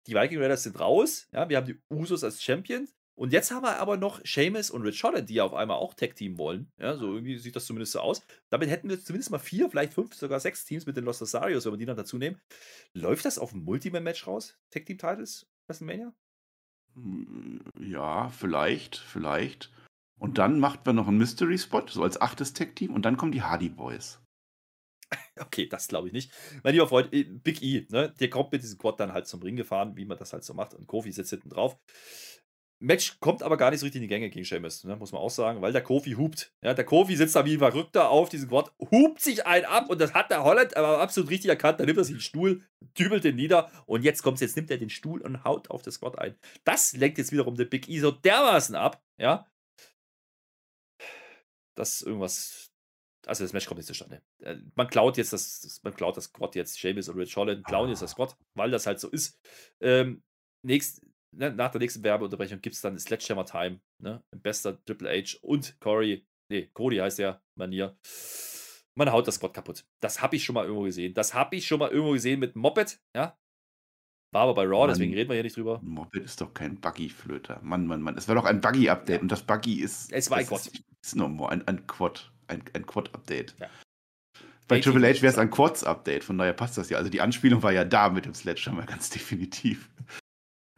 [0.07, 1.27] Die Viking Raiders sind raus.
[1.31, 1.49] Ja?
[1.49, 2.95] Wir haben die Usos als Champions.
[3.13, 5.95] Und jetzt haben wir aber noch Sheamus und Rich Holland, die ja auf einmal auch
[5.95, 6.71] Tag-Team wollen.
[6.77, 8.21] Ja, so irgendwie sieht das zumindest so aus.
[8.49, 11.65] Damit hätten wir zumindest mal vier, vielleicht fünf, sogar sechs Teams mit den Los Rosarios,
[11.65, 12.39] wenn wir die dann dazu nehmen.
[12.93, 14.59] Läuft das auf ein Multiman-Match raus?
[14.69, 15.47] Tag-Team-Titles?
[15.67, 16.13] WrestleMania?
[17.79, 19.71] Ja, vielleicht, vielleicht.
[20.19, 23.43] Und dann macht man noch einen Mystery-Spot, so als achtes Tech-Team, und dann kommen die
[23.43, 24.21] Hardy Boys.
[25.39, 26.31] Okay, das glaube ich nicht.
[26.63, 29.41] Mein lieber Freund, äh, Big E, ne, der kommt mit diesem Quad dann halt zum
[29.41, 31.77] Ring gefahren, wie man das halt so macht, und Kofi sitzt hinten drauf.
[32.79, 35.21] Match kommt aber gar nicht so richtig in die Gänge gegen Sheamus, ne, muss man
[35.21, 36.53] auch sagen, weil der Kofi hupt.
[36.63, 39.89] Ja, der Kofi sitzt da wie ein Verrückter auf diesem Quad, hupt sich einen ab
[39.89, 41.79] und das hat der Holland aber absolut richtig erkannt.
[41.79, 42.63] Da nimmt er sich den Stuhl,
[42.97, 45.99] dübelt den nieder und jetzt kommt's, jetzt nimmt er den Stuhl und haut auf das
[45.99, 46.35] Quad ein.
[46.65, 49.47] Das lenkt jetzt wiederum der Big E so dermaßen ab, ja,
[51.77, 52.71] dass irgendwas,
[53.25, 54.21] also das Match kommt nicht zustande.
[54.41, 57.89] Äh, man klaut jetzt das, man klaut das Quad jetzt, Sheamus und Rich Holland klauen
[57.89, 59.39] jetzt das Quad, weil das halt so ist.
[59.81, 60.23] Ähm,
[60.65, 61.01] nächst,
[61.31, 64.23] ne, nach der nächsten Werbeunterbrechung gibt es dann Sledgehammer Time, ne?
[64.31, 67.97] Bester Triple H und Corey, nee, Cody heißt der Manier.
[68.95, 69.85] Man haut das Squad kaputt.
[69.99, 71.13] Das habe ich schon mal irgendwo gesehen.
[71.13, 73.37] Das habe ich schon mal irgendwo gesehen mit Moped, ja.
[74.33, 75.79] War aber bei Raw, Mann, deswegen reden wir hier nicht drüber.
[75.83, 77.59] Moped ist doch kein Buggy-Flöter.
[77.61, 78.17] Mann, Mann, Mann.
[78.17, 79.21] Es war doch ein Buggy-Update ja.
[79.21, 80.11] und das Buggy ist.
[80.11, 80.67] Es war ein Quad.
[80.67, 82.31] Ist, ist normal, ein, ein Quad.
[82.47, 83.55] Ein, ein Quad-Update.
[83.59, 83.69] Ja.
[84.67, 86.97] Bei Triple H wäre es ein Quads-Update, von daher passt das ja.
[86.97, 89.89] Also die Anspielung war ja da mit dem Sledgehammer, ganz definitiv.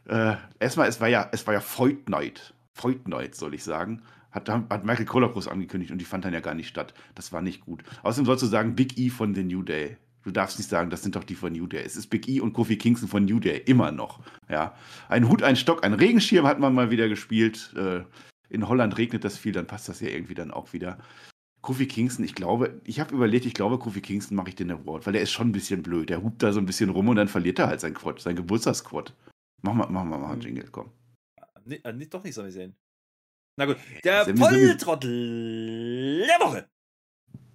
[0.09, 1.61] Äh, erstmal, es war ja, es war ja.
[1.61, 4.01] Fight Night, soll ich sagen.
[4.31, 6.93] Hat, hat Michael Kohler groß angekündigt und die fand dann ja gar nicht statt.
[7.15, 7.83] Das war nicht gut.
[8.03, 9.97] Außerdem sollst du sagen, Big E von The New Day.
[10.23, 11.83] Du darfst nicht sagen, das sind doch die von New Day.
[11.83, 14.19] Es ist Big E und Kofi Kingston von New Day, immer noch.
[14.49, 14.75] Ja.
[15.07, 17.73] Ein Hut, ein Stock, ein Regenschirm hat man mal wieder gespielt.
[17.75, 18.01] Äh,
[18.49, 20.97] in Holland regnet das viel, dann passt das ja irgendwie dann auch wieder.
[21.61, 25.05] Kofi Kingston, ich glaube, ich habe überlegt, ich glaube, Kofi Kingston mache ich den Award,
[25.05, 26.09] weil der ist schon ein bisschen blöd.
[26.09, 28.35] Der hupt da so ein bisschen rum und dann verliert er halt sein Quad, sein
[28.35, 29.13] Geburtstagsquad.
[29.61, 30.91] Mach mal, mach mal, mach mal einen Jingle, komm.
[31.65, 32.75] Nee, äh, doch nicht, soll ich sehen.
[33.57, 36.69] Na gut, der Volltrottel der Woche.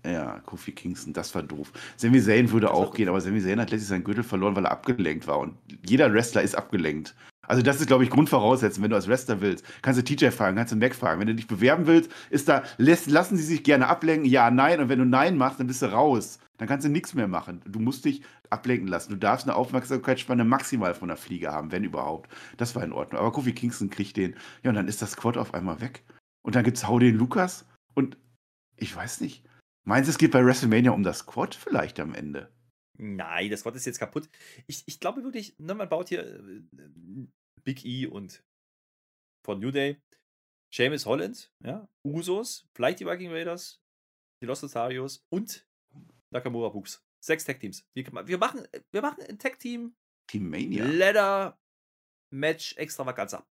[0.05, 1.73] Ja, Kofi Kingston, das war doof.
[1.97, 4.73] Sami Zayn würde auch gehen, aber Sami Zayn hat letztlich seinen Gürtel verloren, weil er
[4.73, 5.39] abgelenkt war.
[5.39, 7.15] Und jeder Wrestler ist abgelenkt.
[7.47, 9.65] Also das ist, glaube ich, Grundvoraussetzung, wenn du als Wrestler willst.
[9.83, 11.21] Kannst du TJ fragen, kannst du Mac fragen.
[11.21, 14.81] Wenn du dich bewerben willst, ist da, lässt, lassen sie sich gerne ablenken, ja, nein.
[14.81, 16.39] Und wenn du Nein machst, dann bist du raus.
[16.59, 17.63] Dann kannst du nichts mehr machen.
[17.67, 19.11] Du musst dich ablenken lassen.
[19.11, 22.31] Du darfst eine Aufmerksamkeitsspanne maximal von der Fliege haben, wenn überhaupt.
[22.57, 23.21] Das war in Ordnung.
[23.21, 24.37] Aber Kofi Kingston kriegt den.
[24.63, 26.05] Ja, und dann ist das Quad auf einmal weg.
[26.43, 27.67] Und dann gibt's Hau den Lukas.
[27.95, 28.17] Und
[28.77, 29.45] ich weiß nicht.
[29.85, 32.51] Meinst du, es geht bei WrestleMania um das Quad vielleicht am Ende?
[32.97, 34.29] Nein, das Quad ist jetzt kaputt.
[34.67, 36.63] Ich, ich glaube wirklich, ne, man baut hier äh,
[37.65, 38.45] Big E und
[39.45, 40.01] von New Day,
[40.73, 43.83] Seamus Holland, ja, Usos, vielleicht die Viking Raiders,
[44.41, 45.67] die Los Lotarios und
[46.31, 47.05] Nakamura Books.
[47.25, 47.87] Sechs Tag Teams.
[47.95, 49.97] Wir, wir, machen, wir machen ein Tag Team.
[50.27, 50.85] Team Mania.
[50.85, 51.59] Leather
[52.31, 53.47] Match Extravaganza.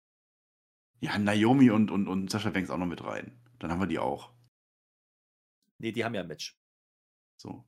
[1.01, 3.41] Ja, Naomi und, und, und Sascha Banks auch noch mit rein.
[3.59, 4.35] Dann haben wir die auch.
[5.79, 6.57] Nee, die haben ja ein Match.
[7.41, 7.65] So.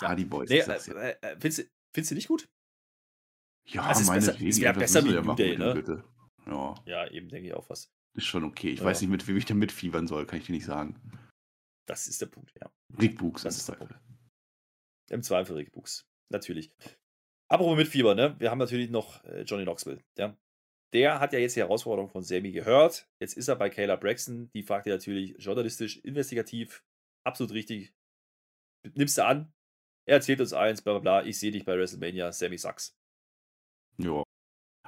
[0.00, 0.50] Ja, die Boys.
[0.50, 1.62] Nee, äh, äh, findest, du,
[1.94, 2.48] findest du nicht gut?
[3.68, 5.74] Ja, also meine besser, Es wäre besser wie New Day, ne?
[5.74, 6.04] Bitte.
[6.46, 6.74] Ja.
[6.84, 7.90] ja, eben denke ich auch was.
[8.14, 8.70] Ist schon okay.
[8.70, 8.84] Ich ja.
[8.84, 11.00] weiß nicht, mit wem ich da mitfiebern soll, kann ich dir nicht sagen.
[11.86, 12.70] Das ist der Punkt, ja.
[13.00, 13.42] Rick Books.
[13.42, 13.94] Das ist der Punkt.
[15.10, 16.06] Im Zweifel Rick Books.
[16.30, 16.72] Natürlich.
[17.48, 18.34] Apropos Mitfieber, ne?
[18.38, 20.02] Wir haben natürlich noch äh, Johnny Knoxville.
[20.18, 20.36] Ja?
[20.92, 23.08] Der hat ja jetzt die Herausforderung von Sammy gehört.
[23.20, 24.50] Jetzt ist er bei Kayla Braxton.
[24.54, 26.84] Die fragt er natürlich journalistisch, investigativ,
[27.24, 27.92] absolut richtig.
[28.94, 29.52] Nimmst du an?
[30.06, 31.26] Er erzählt uns eins, bla bla bla.
[31.26, 32.32] Ich sehe dich bei WrestleMania.
[32.32, 32.96] Sammy sucks.
[33.98, 34.22] Ja.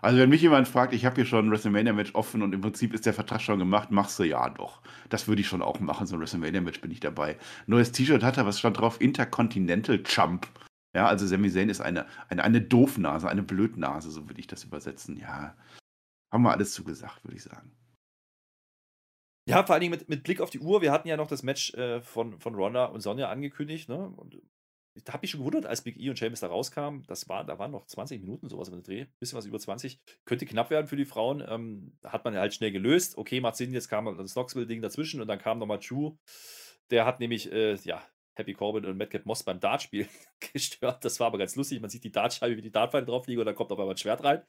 [0.01, 2.95] Also wenn mich jemand fragt, ich habe hier schon ein WrestleMania-Match offen und im Prinzip
[2.95, 4.81] ist der Vertrag schon gemacht, machst du ja doch.
[5.09, 7.37] Das würde ich schon auch machen, so ein WrestleMania-Match bin ich dabei.
[7.67, 9.01] Neues T-Shirt hat er, was stand drauf?
[9.01, 10.47] Intercontinental Chump.
[10.95, 14.63] Ja, also Sami Zayn ist eine, eine, eine Doofnase, eine Blödnase, so würde ich das
[14.63, 15.17] übersetzen.
[15.17, 15.57] Ja,
[16.33, 17.73] haben wir alles zugesagt, würde ich sagen.
[19.49, 20.83] Ja, vor allen Dingen mit, mit Blick auf die Uhr.
[20.83, 23.89] Wir hatten ja noch das Match äh, von, von Ronda und Sonja angekündigt.
[23.89, 23.97] Ne?
[23.97, 24.43] Und
[25.05, 27.05] da habe ich schon gewundert, als Big E und James da rauskamen.
[27.07, 29.07] Das war, da waren noch 20 Minuten sowas im Dreh.
[29.19, 30.01] Bisschen was über 20.
[30.25, 31.45] Könnte knapp werden für die Frauen.
[31.47, 33.19] Ähm, hat man halt schnell gelöst.
[33.19, 33.73] Okay, macht Sinn.
[33.73, 36.17] Jetzt kam das Knoxville-Ding dazwischen und dann kam nochmal Drew.
[36.91, 38.03] Der hat nämlich, äh, ja,
[38.39, 40.09] Happy Corbin und Madcap Moss beim Dartspiel
[40.53, 41.05] gestört.
[41.05, 41.81] Das war aber ganz lustig.
[41.81, 43.99] Man sieht die Dartscheibe, wie die Dartpfeile drauf liegen und dann kommt auf einmal ein
[43.99, 44.43] Schwert rein.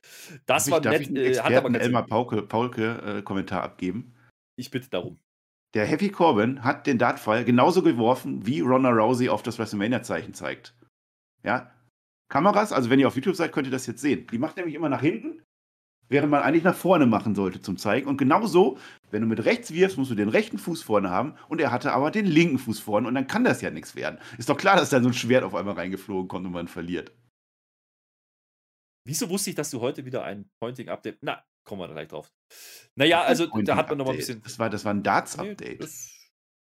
[0.45, 1.37] Das darf war ich, nett.
[1.37, 4.15] Äh, hat aber Elmar Paulke, Paulke äh, Kommentar abgeben.
[4.55, 5.19] Ich bitte darum.
[5.75, 10.73] Der Happy Corbin hat den Dartpfeil genauso geworfen, wie Ronda Rousey auf das WrestleMania-Zeichen zeigt.
[11.43, 11.71] Ja,
[12.29, 14.27] Kameras, also wenn ihr auf YouTube seid, könnt ihr das jetzt sehen.
[14.31, 15.43] Die macht nämlich immer nach hinten,
[16.07, 18.07] während man eigentlich nach vorne machen sollte zum Zeigen.
[18.07, 18.77] Und genauso,
[19.09, 21.91] wenn du mit rechts wirfst, musst du den rechten Fuß vorne haben und er hatte
[21.91, 24.19] aber den linken Fuß vorne und dann kann das ja nichts werden.
[24.37, 27.11] Ist doch klar, dass da so ein Schwert auf einmal reingeflogen kommt und man verliert.
[29.07, 31.19] Wieso wusste ich, dass du heute wieder ein Pointing-Update.
[31.21, 32.31] Na, kommen wir da gleich drauf.
[32.95, 34.41] Naja, also da hat man noch mal ein bisschen.
[34.41, 35.79] Das war, das war ein Darts-Update.
[35.79, 35.87] Nee,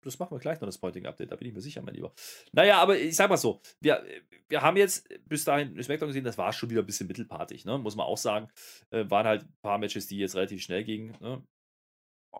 [0.02, 2.12] das machen wir gleich noch, das Pointing-Update, da bin ich mir sicher, mein Lieber.
[2.52, 4.04] Naja, aber ich sag mal so, wir,
[4.48, 7.78] wir haben jetzt bis dahin SmackDown gesehen, das war schon wieder ein bisschen mittelpartig, ne?
[7.78, 8.48] muss man auch sagen.
[8.90, 11.16] Äh, waren halt ein paar Matches, die jetzt relativ schnell gingen.
[11.20, 11.42] Ne?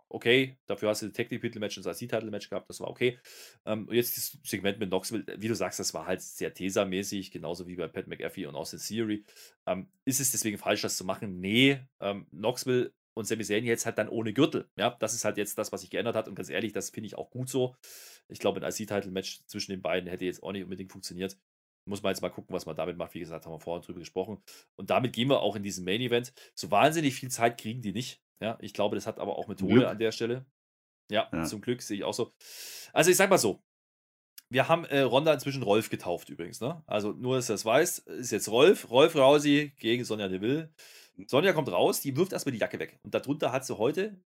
[0.09, 2.89] Okay, dafür hast du Tag Team Title Match und das Title Match gehabt, das war
[2.89, 3.19] okay.
[3.65, 7.31] Ähm, und jetzt das Segment mit Knoxville, wie du sagst, das war halt sehr Tesa-mäßig,
[7.31, 9.25] genauso wie bei Pat McAfee und Austin Theory.
[9.67, 11.41] Ähm, ist es deswegen falsch, das zu machen?
[11.41, 14.69] Nee, ähm, Knoxville und Sami Zayn jetzt halt dann ohne Gürtel.
[14.77, 16.29] Ja, das ist halt jetzt das, was sich geändert hat.
[16.29, 17.75] Und ganz ehrlich, das finde ich auch gut so.
[18.29, 21.37] Ich glaube, ein IC-Title-Match zwischen den beiden hätte jetzt auch nicht unbedingt funktioniert.
[21.85, 23.15] Muss man jetzt mal gucken, was man damit macht.
[23.15, 24.41] Wie gesagt, haben wir vorhin drüber gesprochen.
[24.77, 26.33] Und damit gehen wir auch in diesen Main-Event.
[26.55, 28.23] So wahnsinnig viel Zeit kriegen die nicht.
[28.41, 30.47] Ja, ich glaube, das hat aber auch Methode an der Stelle.
[31.11, 32.33] Ja, ja, zum Glück sehe ich auch so.
[32.93, 33.63] Also ich sag mal so,
[34.51, 36.61] wir haben äh, Ronda inzwischen Rolf getauft übrigens.
[36.61, 36.83] Ne?
[36.87, 38.91] Also nur, dass du das weißt, ist jetzt Rolf.
[38.91, 40.73] Rolf Rausi gegen Sonja Deville.
[41.27, 42.99] Sonja kommt raus, die wirft erstmal die Jacke weg.
[43.03, 44.21] Und darunter hat sie heute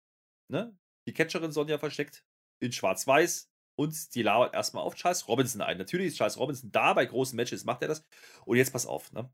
[0.50, 0.76] ne,
[1.08, 2.24] die Catcherin Sonja versteckt
[2.60, 5.78] in Schwarz-Weiß und die lauert erstmal auf Charles Robinson ein.
[5.78, 8.06] Natürlich ist Charles Robinson da, bei großen Matches macht er das.
[8.46, 9.32] Und jetzt pass auf, ne?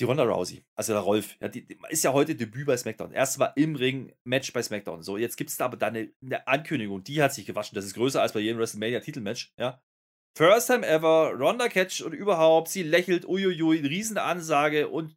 [0.00, 3.12] Die Ronda Rousey, also der Rolf, ja, die, die ist ja heute Debüt bei SmackDown.
[3.12, 5.02] Erst war im Ring Match bei SmackDown.
[5.02, 7.76] So, jetzt gibt es da aber dann eine, eine, Ankündigung, die hat sich gewaschen.
[7.76, 9.80] Das ist größer als bei jedem WrestleMania-Titelmatch, ja.
[10.36, 15.16] First time ever, Ronda Catch und überhaupt, sie lächelt, uiuiui, Riesenansage und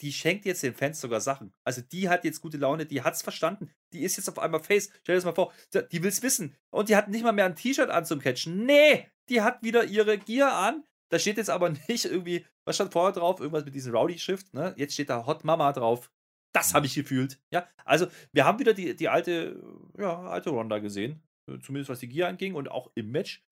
[0.00, 1.52] die schenkt jetzt den Fans sogar Sachen.
[1.64, 3.70] Also die hat jetzt gute Laune, die hat's verstanden.
[3.92, 4.90] Die ist jetzt auf einmal Face.
[5.02, 5.52] Stell dir das mal vor,
[5.90, 6.56] die will's wissen.
[6.70, 8.64] Und die hat nicht mal mehr ein T-Shirt an zum Catchen.
[8.64, 10.84] Nee, die hat wieder ihre Gear an.
[11.10, 13.40] Da steht jetzt aber nicht irgendwie, was stand vorher drauf?
[13.40, 14.74] Irgendwas mit diesem Rowdy-Schrift, ne?
[14.76, 16.10] Jetzt steht da Hot Mama drauf.
[16.52, 17.38] Das habe ich gefühlt.
[17.52, 19.62] Ja, also wir haben wieder die, die alte,
[19.98, 21.22] ja, alte Ronda gesehen.
[21.48, 23.44] Äh, zumindest was die Gear anging und auch im Match,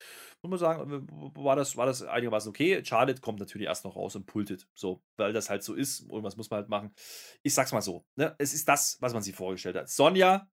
[0.42, 2.84] muss man sagen, äh, war das, war das einigermaßen okay.
[2.84, 6.00] Charlotte kommt natürlich erst noch raus und pultet, so, weil das halt so ist.
[6.02, 6.92] Irgendwas muss man halt machen.
[7.42, 8.34] Ich sag's mal so, ne?
[8.38, 9.88] es ist das, was man sich vorgestellt hat.
[9.88, 10.50] Sonja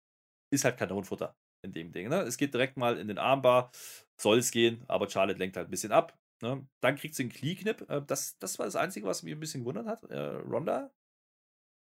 [0.52, 2.10] ist halt Kanonenfutter in dem Ding.
[2.10, 2.22] Ne?
[2.22, 3.72] Es geht direkt mal in den Armbar,
[4.20, 6.18] soll es gehen, aber Charlotte lenkt halt ein bisschen ab.
[6.42, 6.68] Ne?
[6.82, 7.90] Dann kriegt sie einen Knieknipp.
[7.90, 10.04] Äh, das, das war das Einzige, was mich ein bisschen gewundert hat.
[10.10, 10.92] Äh, Ronda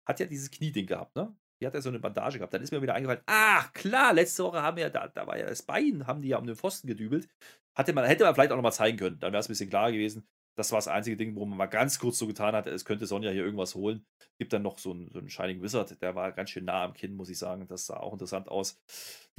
[0.08, 1.36] hat ja dieses Knieding gehabt, ne?
[1.62, 2.54] Die hat ja so eine Bandage gehabt.
[2.54, 5.38] Dann ist mir wieder eingefallen, ach klar, letzte Woche haben wir ja, da, da war
[5.38, 7.30] ja das Bein, haben die ja um den Pfosten gedübelt.
[7.76, 9.20] Hatte man, hätte man vielleicht auch nochmal zeigen können.
[9.20, 10.28] Dann wäre es ein bisschen klarer gewesen.
[10.56, 13.08] Das war das einzige Ding, wo man mal ganz kurz so getan hat, es könnte
[13.08, 14.06] Sonja hier irgendwas holen.
[14.38, 16.94] Gibt dann noch so einen, so einen Shining Wizard, der war ganz schön nah am
[16.94, 17.68] Kinn, muss ich sagen.
[17.68, 18.80] Das sah auch interessant aus.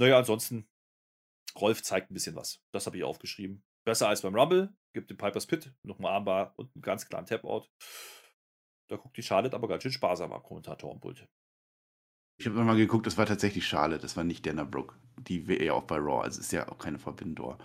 [0.00, 0.66] Naja, ansonsten,
[1.56, 2.60] Rolf zeigt ein bisschen was.
[2.72, 3.62] Das habe ich aufgeschrieben.
[3.84, 4.74] Besser als beim Rumble.
[4.94, 7.68] Gibt den Piper's Pit, nochmal Armbar und einen ganz klaren Tap-Out.
[8.88, 11.28] Da guckt die Charlotte aber ganz schön sparsam am Kommentatorenpult.
[12.36, 14.96] Ich habe mal geguckt, das war tatsächlich Charlotte, das war nicht Dana Brooke.
[15.18, 17.56] Die wäre ja auch bei Raw, also ist ja auch keine Verbindung.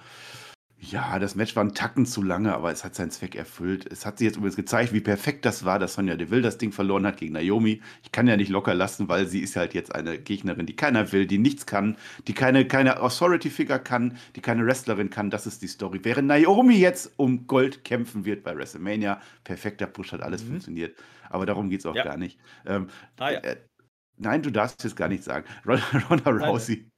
[0.81, 3.85] Ja, das Match war ein Tacken zu lange, aber es hat seinen Zweck erfüllt.
[3.91, 6.71] Es hat sich jetzt übrigens gezeigt, wie perfekt das war, dass Sonja Deville das Ding
[6.71, 7.81] verloren hat gegen Naomi.
[8.01, 11.11] Ich kann ja nicht locker lassen, weil sie ist halt jetzt eine Gegnerin, die keiner
[11.11, 15.29] will, die nichts kann, die keine, keine Authority-Figure kann, die keine Wrestlerin kann.
[15.29, 15.99] Das ist die Story.
[16.03, 20.51] Während Naomi jetzt um Gold kämpfen wird bei WrestleMania, perfekter Push hat alles mhm.
[20.51, 20.95] funktioniert.
[21.29, 22.03] Aber darum geht es auch ja.
[22.05, 22.39] gar nicht.
[22.65, 23.41] Ähm, ah, ja.
[24.21, 25.45] Nein, du darfst jetzt gar nicht sagen.
[26.09, 26.91] Ronda Rousey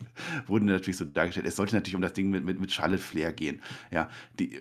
[0.47, 1.45] wurde natürlich so dargestellt.
[1.45, 3.61] Es sollte natürlich um das Ding mit, mit, mit Charlotte Flair gehen.
[3.91, 4.09] Ja,
[4.39, 4.59] die,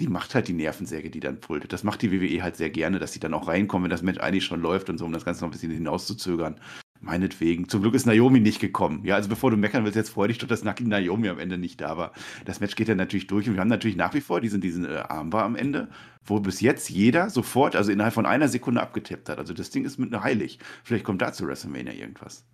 [0.00, 1.72] die macht halt die Nervensäge, die dann pultet.
[1.72, 4.18] Das macht die WWE halt sehr gerne, dass sie dann auch reinkommen, wenn das Match
[4.18, 6.60] eigentlich schon läuft und so, um das Ganze noch ein bisschen hinauszuzögern.
[7.06, 7.68] Meinetwegen.
[7.68, 9.04] Zum Glück ist Naomi nicht gekommen.
[9.04, 11.80] Ja, also bevor du meckern willst, jetzt freu dich doch, dass Naomi am Ende nicht
[11.80, 12.12] da war.
[12.44, 14.84] Das Match geht ja natürlich durch und wir haben natürlich nach wie vor diesen, diesen
[14.84, 15.88] äh, Armbar am Ende,
[16.24, 19.38] wo bis jetzt jeder sofort, also innerhalb von einer Sekunde abgetippt hat.
[19.38, 20.58] Also das Ding ist mit einer heilig.
[20.82, 22.44] Vielleicht kommt da zu WrestleMania irgendwas.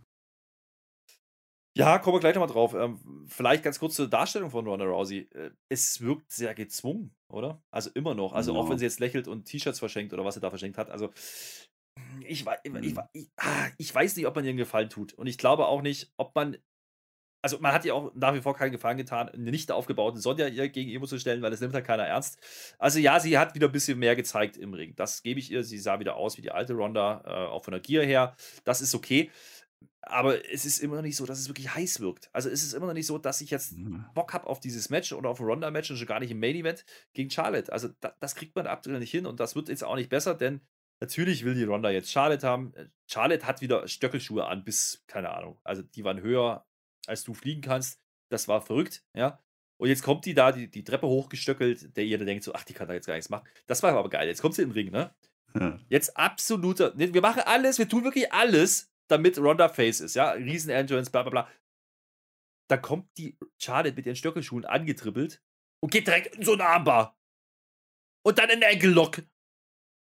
[1.75, 2.75] Ja, kommen wir gleich nochmal drauf.
[2.75, 5.29] Ähm, vielleicht ganz kurz zur Darstellung von Ronda Rousey.
[5.33, 7.63] Äh, es wirkt sehr gezwungen, oder?
[7.71, 8.35] Also immer noch.
[8.35, 8.65] Also genau.
[8.65, 10.91] auch wenn sie jetzt lächelt und T-Shirts verschenkt oder was sie da verschenkt hat.
[10.91, 11.09] Also
[12.21, 13.01] ich, ich, ich, mhm.
[13.13, 15.13] ich, ah, ich weiß nicht, ob man ihr einen Gefallen tut.
[15.13, 16.57] Und ich glaube auch nicht, ob man.
[17.45, 20.47] Also, man hat ihr auch nach wie vor keinen Gefallen getan, eine nicht aufgebaute Sonja
[20.47, 22.39] ihr gegenüber zu stellen, weil das nimmt halt keiner ernst.
[22.79, 24.95] Also, ja, sie hat wieder ein bisschen mehr gezeigt im Ring.
[24.95, 25.65] Das gebe ich ihr.
[25.65, 28.37] Sie sah wieder aus wie die alte Ronda, äh, auch von der Gier her.
[28.65, 29.31] Das ist okay.
[30.05, 32.29] Aber es ist immer noch nicht so, dass es wirklich heiß wirkt.
[32.33, 34.05] Also es ist immer noch nicht so, dass ich jetzt mhm.
[34.15, 36.85] Bock habe auf dieses Match oder auf ein Ronda-Match und schon gar nicht im Main-Event
[37.13, 37.73] gegen Charlotte.
[37.73, 40.35] Also da, das kriegt man aktuell nicht hin und das wird jetzt auch nicht besser,
[40.35, 40.61] denn
[41.03, 42.73] Natürlich will die Ronda jetzt Charlotte haben.
[42.77, 45.59] Äh, Charlotte hat wieder Stöckelschuhe an, bis, keine Ahnung.
[45.65, 46.65] Also die waren höher,
[47.09, 48.01] als du fliegen kannst.
[48.29, 49.43] Das war verrückt, ja.
[49.79, 52.73] Und jetzt kommt die da, die, die Treppe hochgestöckelt, der jeder denkt so, ach, die
[52.73, 53.49] kann da jetzt gar nichts machen.
[53.67, 54.29] Das war aber geil.
[54.29, 55.13] Jetzt kommt sie in den Ring, ne?
[55.59, 55.81] Ja.
[55.89, 56.97] Jetzt absoluter.
[56.97, 60.31] Wir machen alles, wir tun wirklich alles, damit Ronda Face ist, ja.
[60.31, 61.51] Riesen-Entrance, bla bla bla.
[62.71, 65.43] Da kommt die Charlotte mit ihren Stöckelschuhen angetribbelt
[65.83, 67.19] und geht direkt in so eine Armbar.
[68.25, 69.21] Und dann in den Enkellock.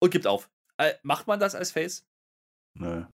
[0.00, 0.50] Und gibt auf.
[0.78, 2.06] Äh, macht man das als Face?
[2.74, 3.04] Nö.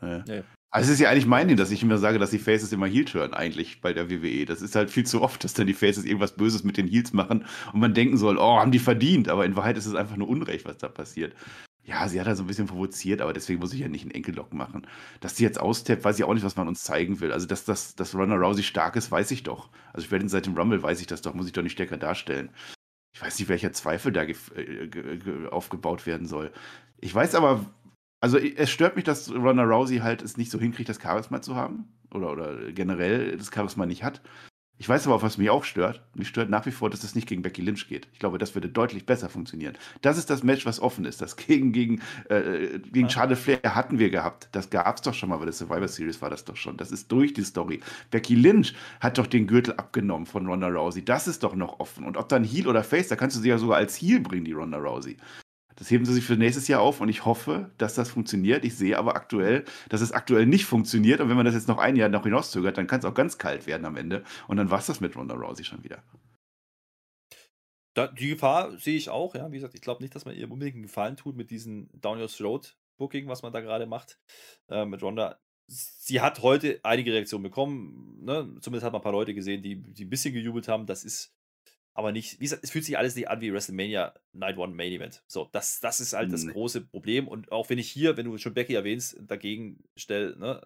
[0.00, 0.22] Nö.
[0.26, 0.42] Nee.
[0.70, 2.86] Also es ist ja eigentlich mein Ding, dass ich immer sage, dass die Faces immer
[2.86, 4.44] Heel turn eigentlich bei der WWE.
[4.44, 7.12] Das ist halt viel zu oft, dass dann die Faces irgendwas Böses mit den Heels
[7.12, 9.28] machen und man denken soll, oh, haben die verdient.
[9.28, 11.34] Aber in Wahrheit ist es einfach nur Unrecht, was da passiert.
[11.84, 14.10] Ja, sie hat halt so ein bisschen provoziert, aber deswegen muss ich ja nicht einen
[14.10, 14.86] Enkellock machen.
[15.20, 17.30] Dass sie jetzt austappt, weiß ich auch nicht, was man uns zeigen will.
[17.30, 19.68] Also, dass, dass, dass Ronda Rousey stark ist, weiß ich doch.
[19.92, 21.98] Also, ich werde seit dem Rumble, weiß ich das doch, muss ich doch nicht stärker
[21.98, 22.50] darstellen
[23.14, 24.90] ich weiß nicht, welcher Zweifel da äh,
[25.50, 26.52] aufgebaut werden soll.
[27.00, 27.64] Ich weiß aber,
[28.20, 31.54] also es stört mich, dass Ronda Rousey halt es nicht so hinkriegt, das Charisma zu
[31.54, 31.88] haben.
[32.12, 34.20] Oder, oder generell das Charisma nicht hat.
[34.76, 36.02] Ich weiß aber was mich auch stört.
[36.14, 38.08] Mich stört nach wie vor, dass es nicht gegen Becky Lynch geht.
[38.12, 39.78] Ich glaube, das würde deutlich besser funktionieren.
[40.02, 41.22] Das ist das Match, was offen ist.
[41.22, 44.48] Das gegen, gegen, äh, gegen Charlotte Flair hatten wir gehabt.
[44.50, 46.76] Das gab es doch schon mal, bei der Survivor Series war das doch schon.
[46.76, 47.80] Das ist durch die Story.
[48.10, 51.04] Becky Lynch hat doch den Gürtel abgenommen von Ronda Rousey.
[51.04, 52.04] Das ist doch noch offen.
[52.04, 54.44] Und ob dann Heel oder Face, da kannst du sie ja sogar als Heel bringen,
[54.44, 55.16] die Ronda Rousey.
[55.76, 58.64] Das heben sie sich für nächstes Jahr auf und ich hoffe, dass das funktioniert.
[58.64, 61.20] Ich sehe aber aktuell, dass es aktuell nicht funktioniert.
[61.20, 63.38] Und wenn man das jetzt noch ein Jahr noch hinauszögert, dann kann es auch ganz
[63.38, 64.22] kalt werden am Ende.
[64.46, 66.02] Und dann war es das mit Ronda Rousey schon wieder.
[67.94, 69.50] Da, die Gefahr sehe ich auch, ja.
[69.50, 72.20] Wie gesagt, ich glaube nicht, dass man ihr unbedingt einen Gefallen tut mit diesem Down
[72.20, 74.18] Your Throat Booking, was man da gerade macht
[74.68, 75.40] äh, mit Ronda.
[75.66, 78.22] Sie hat heute einige Reaktionen bekommen.
[78.24, 78.56] Ne?
[78.60, 80.86] Zumindest hat man ein paar Leute gesehen, die, die ein bisschen gejubelt haben.
[80.86, 81.34] Das ist
[81.94, 84.92] aber nicht, wie gesagt, es fühlt sich alles nicht an wie WrestleMania Night One Main
[84.92, 85.22] Event.
[85.28, 87.28] So, das, das ist halt das große Problem.
[87.28, 90.60] Und auch wenn ich hier, wenn du schon Becky erwähnst, dagegen stelle, ne,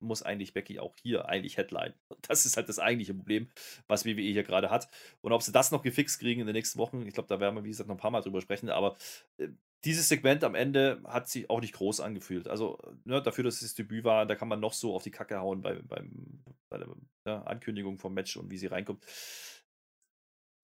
[0.00, 1.94] muss eigentlich Becky auch hier eigentlich Headline.
[2.28, 3.48] Das ist halt das eigentliche Problem,
[3.86, 4.88] was WWE hier gerade hat.
[5.20, 7.54] Und ob sie das noch gefixt kriegen in den nächsten Wochen, ich glaube, da werden
[7.54, 8.96] wir, wie gesagt, noch ein paar Mal drüber sprechen, aber
[9.38, 9.48] äh,
[9.84, 12.48] dieses Segment am Ende hat sich auch nicht groß angefühlt.
[12.48, 15.10] Also ne, dafür, dass es das Debüt war, da kann man noch so auf die
[15.10, 16.88] Kacke hauen bei, beim, bei der
[17.26, 19.04] ja, Ankündigung vom Match und wie sie reinkommt.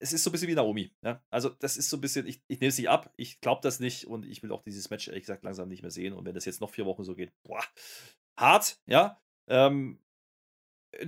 [0.01, 0.91] Es ist so ein bisschen wie Naomi.
[1.03, 1.21] Ja?
[1.29, 4.07] Also das ist so ein bisschen, ich, ich nehme sie ab, ich glaube das nicht
[4.07, 6.13] und ich will auch dieses Match ehrlich gesagt langsam nicht mehr sehen.
[6.13, 7.63] Und wenn das jetzt noch vier Wochen so geht, boah,
[8.37, 9.21] hart, ja.
[9.47, 9.99] Ähm,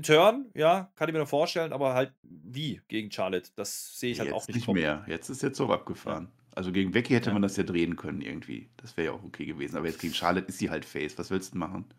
[0.02, 4.20] Turn, ja, kann ich mir noch vorstellen, aber halt wie gegen Charlotte, das sehe ich
[4.20, 4.56] halt jetzt auch nicht.
[4.56, 5.04] Nicht mehr.
[5.08, 6.26] Jetzt ist jetzt so abgefahren.
[6.26, 6.44] Ja.
[6.56, 7.34] Also gegen Becky hätte ja.
[7.34, 8.70] man das ja drehen können irgendwie.
[8.78, 9.76] Das wäre ja auch okay gewesen.
[9.76, 11.18] Aber jetzt gegen Charlotte ist sie halt Face.
[11.18, 11.92] Was willst du machen?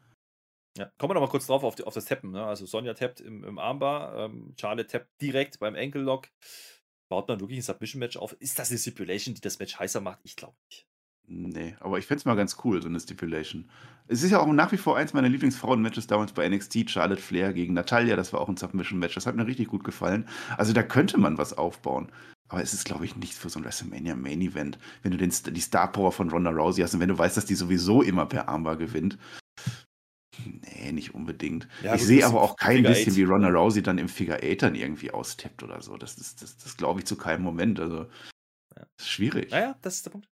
[0.77, 2.33] Ja, kommen wir noch mal kurz drauf auf, die, auf das Tappen.
[2.33, 2.45] Ne?
[2.45, 6.29] Also Sonja tappt im, im Armbar, ähm, Charlotte tappt direkt beim Ankle-Lock.
[7.09, 8.35] Baut man wirklich ein Submission-Match auf?
[8.41, 10.21] Ist das eine Stipulation, die das Match heißer macht?
[10.25, 10.87] Ich glaube nicht.
[11.27, 13.71] Nee, aber ich fände es mal ganz cool, so eine Stipulation.
[14.09, 17.55] Es ist ja auch nach wie vor eins meiner Lieblingsfrauen-Matches damals bei NXT, Charlotte Flair
[17.55, 20.29] gegen Natalia, das war auch ein Submission-Match, das hat mir richtig gut gefallen.
[20.59, 22.13] Also da könnte man was aufbauen.
[22.49, 24.79] Aber es ist, glaube ich, nichts für so ein WrestleMania Main Event.
[25.03, 27.47] Wenn du den, die Star Power von Ronda Rousey hast und wenn du weißt, dass
[27.47, 29.17] die sowieso immer per Armbar gewinnt.
[30.45, 31.69] Nee, nicht unbedingt.
[31.83, 33.17] Ja, ich sehe aber auch kein Figure bisschen, Eight.
[33.19, 35.97] wie Ronda Rousey dann im Figure Eight dann irgendwie austippt oder so.
[35.97, 37.81] Das, das, das, das glaube ich zu keinem Moment.
[37.81, 38.07] Also,
[38.77, 38.87] ja.
[38.99, 39.51] ist schwierig.
[39.51, 40.29] Naja, das ist der Punkt.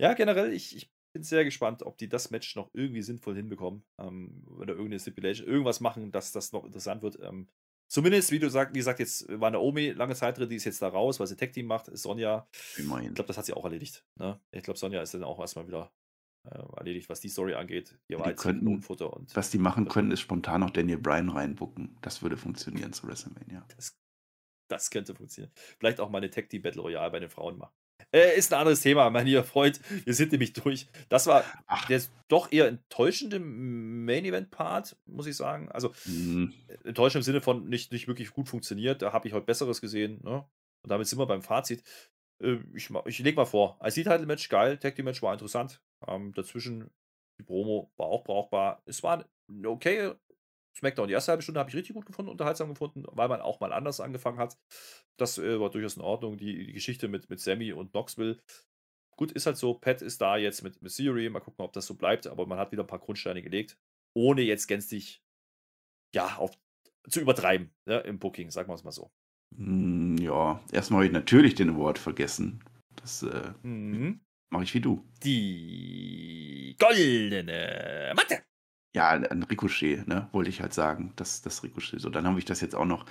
[0.00, 3.84] Ja, generell, ich, ich bin sehr gespannt, ob die das Match noch irgendwie sinnvoll hinbekommen.
[3.98, 7.18] Ähm, oder irgendeine Stipulation, irgendwas machen, dass das noch interessant wird.
[7.22, 7.48] Ähm,
[7.88, 10.82] zumindest, wie du sagst, wie gesagt, jetzt war Naomi lange Zeit drin, die ist jetzt
[10.82, 11.86] da raus, weil sie Tech Team macht.
[11.96, 13.08] Sonja, Immerhin.
[13.08, 14.04] ich glaube, das hat sie auch erledigt.
[14.16, 14.40] Ne?
[14.52, 15.92] Ich glaube, Sonja ist dann auch erstmal wieder
[16.44, 17.98] erledigt, was die Story angeht.
[18.08, 21.96] Die, die könnten, und was die machen können, ist spontan noch Daniel Bryan reinbucken.
[22.00, 23.64] Das würde funktionieren zu WrestleMania.
[23.76, 23.98] Das,
[24.68, 25.52] das könnte funktionieren.
[25.78, 27.74] Vielleicht auch mal eine Tech Team Battle Royale bei den Frauen machen.
[28.12, 29.80] Äh, ist ein anderes Thema, mein lieber Freund.
[30.04, 30.88] Wir sind nämlich durch.
[31.08, 31.86] Das war Ach.
[31.86, 35.70] der doch eher enttäuschende Main Event Part, muss ich sagen.
[35.70, 36.52] Also mhm.
[36.84, 39.02] enttäuschend im Sinne von nicht, nicht wirklich gut funktioniert.
[39.02, 40.20] Da habe ich heute Besseres gesehen.
[40.24, 40.44] Ne?
[40.82, 41.84] Und damit sind wir beim Fazit.
[42.42, 43.78] Äh, ich, ich lege mal vor.
[43.84, 45.80] IC-Title-Match geil, Tag Team-Match war interessant.
[46.06, 46.90] Ähm, dazwischen
[47.38, 48.82] die Promo war auch brauchbar.
[48.86, 50.14] Es war eine okay
[50.76, 53.60] SmackDown, die erste halbe Stunde habe ich richtig gut gefunden, unterhaltsam gefunden, weil man auch
[53.60, 54.56] mal anders angefangen hat.
[55.16, 56.36] Das äh, war durchaus in Ordnung.
[56.36, 58.38] Die, die, Geschichte mit, mit Sammy und Knoxville.
[59.16, 61.28] Gut, ist halt so, Pat ist da jetzt mit, mit Theory.
[61.28, 63.78] Mal gucken, ob das so bleibt, aber man hat wieder ein paar Grundsteine gelegt,
[64.14, 65.22] ohne jetzt gänzlich
[66.14, 66.52] ja, auf,
[67.08, 69.10] zu übertreiben ne, im Booking, sagen wir es mal so.
[69.56, 72.64] Hm, ja, erstmal habe ich natürlich den Award vergessen.
[72.96, 74.20] Das äh, mhm.
[74.50, 75.04] Mache ich wie du.
[75.24, 78.42] Die goldene Matte.
[78.94, 81.12] Ja, ein Ricochet, ne, wollte ich halt sagen.
[81.16, 82.00] Das, das Ricochet.
[82.00, 83.06] So, dann habe ich das jetzt auch noch.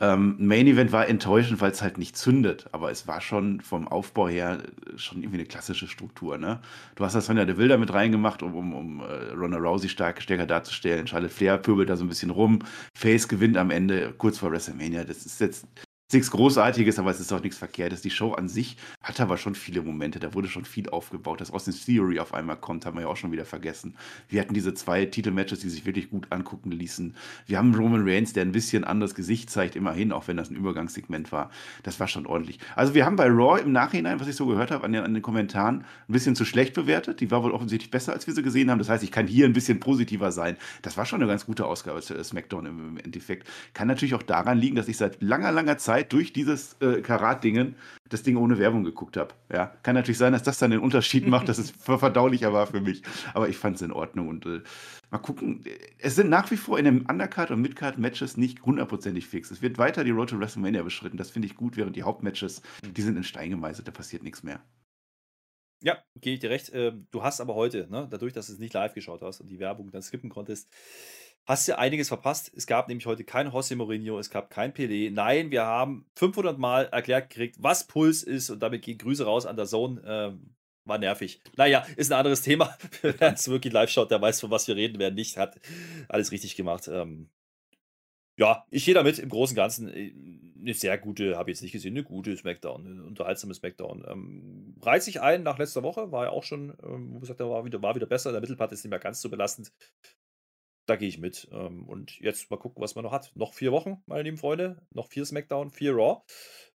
[0.00, 3.86] Ähm, Main Event war enttäuschend, weil es halt nicht zündet, aber es war schon vom
[3.86, 4.58] Aufbau her
[4.92, 6.36] äh, schon irgendwie eine klassische Struktur.
[6.36, 6.60] Ne?
[6.96, 9.04] Du hast das Sonja de Wilder mit reingemacht, um, um, um uh,
[9.36, 11.06] Ronda Rousey stark, stärker darzustellen.
[11.06, 12.58] Charlotte Flair pöbelt da so ein bisschen rum.
[12.96, 15.04] Face gewinnt am Ende kurz vor WrestleMania.
[15.04, 15.68] Das ist jetzt
[16.12, 18.02] nichts Großartiges, aber es ist auch nichts Verkehrtes.
[18.02, 21.40] Die Show an sich hat aber schon viele Momente, da wurde schon viel aufgebaut.
[21.40, 23.96] Dass Austin Theory auf einmal kommt, haben wir ja auch schon wieder vergessen.
[24.28, 27.14] Wir hatten diese zwei Titelmatches, die sich wirklich gut angucken ließen.
[27.46, 30.56] Wir haben Roman Reigns, der ein bisschen anderes Gesicht zeigt, immerhin, auch wenn das ein
[30.56, 31.50] Übergangssegment war.
[31.82, 32.58] Das war schon ordentlich.
[32.76, 35.14] Also wir haben bei Raw im Nachhinein, was ich so gehört habe, an den, an
[35.14, 37.20] den Kommentaren, ein bisschen zu schlecht bewertet.
[37.20, 38.78] Die war wohl offensichtlich besser, als wir sie gesehen haben.
[38.78, 40.58] Das heißt, ich kann hier ein bisschen positiver sein.
[40.82, 43.48] Das war schon eine ganz gute Ausgabe zu SmackDown im Endeffekt.
[43.72, 47.02] Kann natürlich auch daran liegen, dass ich seit langer, langer Zeit Zeit durch dieses äh,
[47.02, 47.76] Karat-Dingen
[48.08, 49.32] das Ding ohne Werbung geguckt habe.
[49.52, 52.80] Ja, kann natürlich sein, dass das dann den Unterschied macht, dass es verdaulicher war für
[52.80, 53.02] mich.
[53.32, 54.60] Aber ich fand es in Ordnung und äh,
[55.10, 55.64] mal gucken.
[55.98, 59.52] Es sind nach wie vor in den Undercard- und Midcard-Matches nicht hundertprozentig fix.
[59.52, 61.16] Es wird weiter die Road to WrestleMania beschritten.
[61.16, 63.86] Das finde ich gut, während die Hauptmatches, die sind in Stein gemeißelt.
[63.86, 64.60] Da passiert nichts mehr.
[65.80, 66.70] Ja, gebe ich dir recht.
[66.72, 69.48] Ähm, du hast aber heute, ne, dadurch, dass du es nicht live geschaut hast und
[69.48, 70.68] die Werbung dann skippen konntest,
[71.44, 72.52] hast du einiges verpasst.
[72.54, 75.10] Es gab nämlich heute kein José Mourinho, es gab kein PD.
[75.10, 79.46] Nein, wir haben 500 Mal erklärt gekriegt, was Puls ist und damit gehen Grüße raus
[79.46, 80.02] an der Zone.
[80.06, 80.54] Ähm,
[80.86, 81.40] war nervig.
[81.56, 82.76] Naja, ist ein anderes Thema.
[83.02, 84.98] Wer es wirklich live schaut, der weiß, von was wir reden.
[84.98, 85.58] Wer nicht, hat
[86.08, 86.88] alles richtig gemacht.
[86.88, 87.30] Ähm,
[88.36, 89.88] ja, ich gehe damit im Großen und Ganzen.
[89.88, 90.12] Äh,
[90.60, 94.04] eine sehr gute, habe ich jetzt nicht gesehen, eine gute Smackdown, eine unterhaltsame Smackdown.
[94.08, 97.64] Ähm, reizt sich ein nach letzter Woche, war ja auch schon, ähm, wo gesagt, war
[97.66, 98.32] wieder, war wieder besser.
[98.32, 99.72] Der Mittelpart ist nicht mehr ganz so belastend
[100.86, 101.48] da gehe ich mit.
[101.52, 103.32] Ähm, und jetzt mal gucken, was man noch hat.
[103.34, 104.86] Noch vier Wochen, meine lieben Freunde.
[104.92, 106.22] Noch vier SmackDown, vier Raw.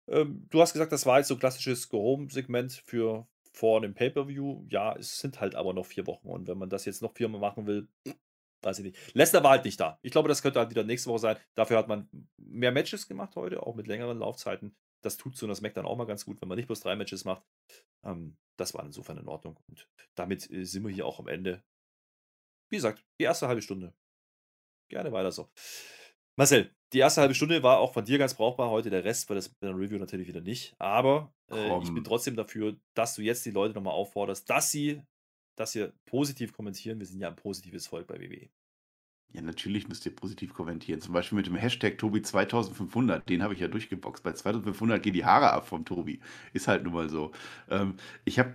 [0.08, 4.66] Ähm, du hast gesagt, das war jetzt so ein klassisches Go-Home-Segment für vor einem Pay-Per-View.
[4.68, 6.28] Ja, es sind halt aber noch vier Wochen.
[6.28, 7.88] Und wenn man das jetzt noch viermal machen will,
[8.62, 9.14] weiß ich nicht.
[9.14, 9.98] Lesnar war halt nicht da.
[10.02, 11.36] Ich glaube, das könnte halt wieder nächste Woche sein.
[11.54, 14.74] Dafür hat man mehr Matches gemacht heute, auch mit längeren Laufzeiten.
[15.02, 17.24] das tut so einer SmackDown auch mal ganz gut, wenn man nicht bloß drei Matches
[17.24, 17.44] macht.
[18.04, 19.58] Ähm, das war insofern in Ordnung.
[19.68, 21.62] Und damit äh, sind wir hier auch am Ende.
[22.74, 23.94] Wie gesagt, die erste halbe Stunde.
[24.88, 25.48] Gerne weiter so.
[26.34, 28.90] Marcel, die erste halbe Stunde war auch von dir ganz brauchbar heute.
[28.90, 30.74] Der Rest war das mit der Review natürlich wieder nicht.
[30.80, 35.00] Aber äh, ich bin trotzdem dafür, dass du jetzt die Leute nochmal aufforderst, dass sie,
[35.54, 36.98] dass sie positiv kommentieren.
[36.98, 38.50] Wir sind ja ein positives Volk bei WWE.
[39.32, 41.00] Ja, natürlich müsst ihr positiv kommentieren.
[41.00, 43.20] Zum Beispiel mit dem Hashtag Tobi2500.
[43.20, 44.24] Den habe ich ja durchgeboxt.
[44.24, 46.18] Bei 2500 gehen die Haare ab vom Tobi.
[46.52, 47.30] Ist halt nun mal so.
[47.70, 47.94] Ähm,
[48.24, 48.54] ich habe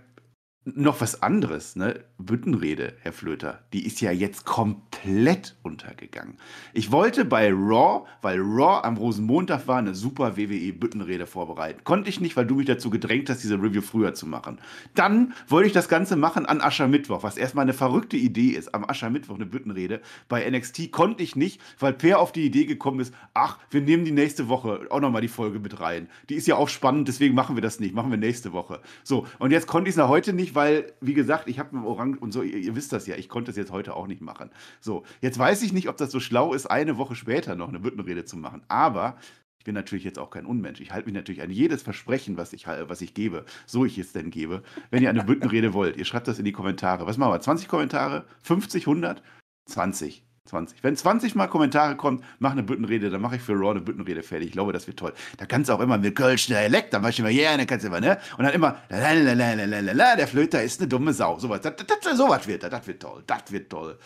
[0.64, 2.00] noch was anderes, ne?
[2.18, 6.36] Büttenrede, Herr Flöter, die ist ja jetzt komplett untergegangen.
[6.74, 11.82] Ich wollte bei Raw, weil Raw am Rosenmontag war, eine super WWE-Büttenrede vorbereiten.
[11.84, 14.58] Konnte ich nicht, weil du mich dazu gedrängt hast, diese Review früher zu machen.
[14.94, 18.84] Dann wollte ich das Ganze machen an Aschermittwoch, was erstmal eine verrückte Idee ist, am
[18.84, 20.02] Aschermittwoch eine Büttenrede.
[20.28, 24.04] Bei NXT konnte ich nicht, weil Per auf die Idee gekommen ist, ach, wir nehmen
[24.04, 26.08] die nächste Woche auch nochmal die Folge mit rein.
[26.28, 28.80] Die ist ja auch spannend, deswegen machen wir das nicht, machen wir nächste Woche.
[29.04, 30.59] So, und jetzt konnte ich es heute nicht, weil,
[31.00, 33.50] wie gesagt, ich habe mit Orang und so, ihr, ihr, wisst das ja, ich konnte
[33.50, 34.50] es jetzt heute auch nicht machen.
[34.80, 37.80] So, jetzt weiß ich nicht, ob das so schlau ist, eine Woche später noch eine
[37.80, 38.62] Büttenrede zu machen.
[38.68, 39.16] Aber
[39.58, 40.80] ich bin natürlich jetzt auch kein Unmensch.
[40.80, 44.12] Ich halte mich natürlich an jedes Versprechen, was ich, was ich gebe, so ich es
[44.12, 44.62] denn gebe.
[44.90, 47.06] Wenn ihr eine Büttenrede wollt, ihr schreibt das in die Kommentare.
[47.06, 47.40] Was machen wir?
[47.40, 48.24] 20 Kommentare?
[48.42, 49.22] 50, 100?
[49.66, 50.24] 20.
[50.46, 50.82] 20.
[50.82, 54.22] Wenn 20 Mal Kommentare kommen, mach eine Büttenrede, dann mache ich für Raw eine Büttenrede
[54.22, 54.48] fertig.
[54.48, 55.12] Ich glaube, das wird toll.
[55.36, 57.66] Da kannst du auch immer mit Kölsch Dialekt, dann machst du immer, ja, yeah, dann
[57.66, 58.18] kannst du immer, ne?
[58.36, 61.38] Und dann immer, lalalala, der Flöter ist eine dumme Sau.
[61.38, 63.98] Sowas, das, das, sowas wird das, das wird toll, das wird toll.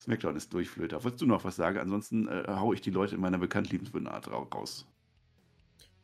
[0.00, 1.02] Smackdown ist durch, Flöter.
[1.02, 1.78] Wolltest du noch was sagen?
[1.78, 4.86] Ansonsten äh, hau ich die Leute in meiner bekanntliebenswürdigen raus.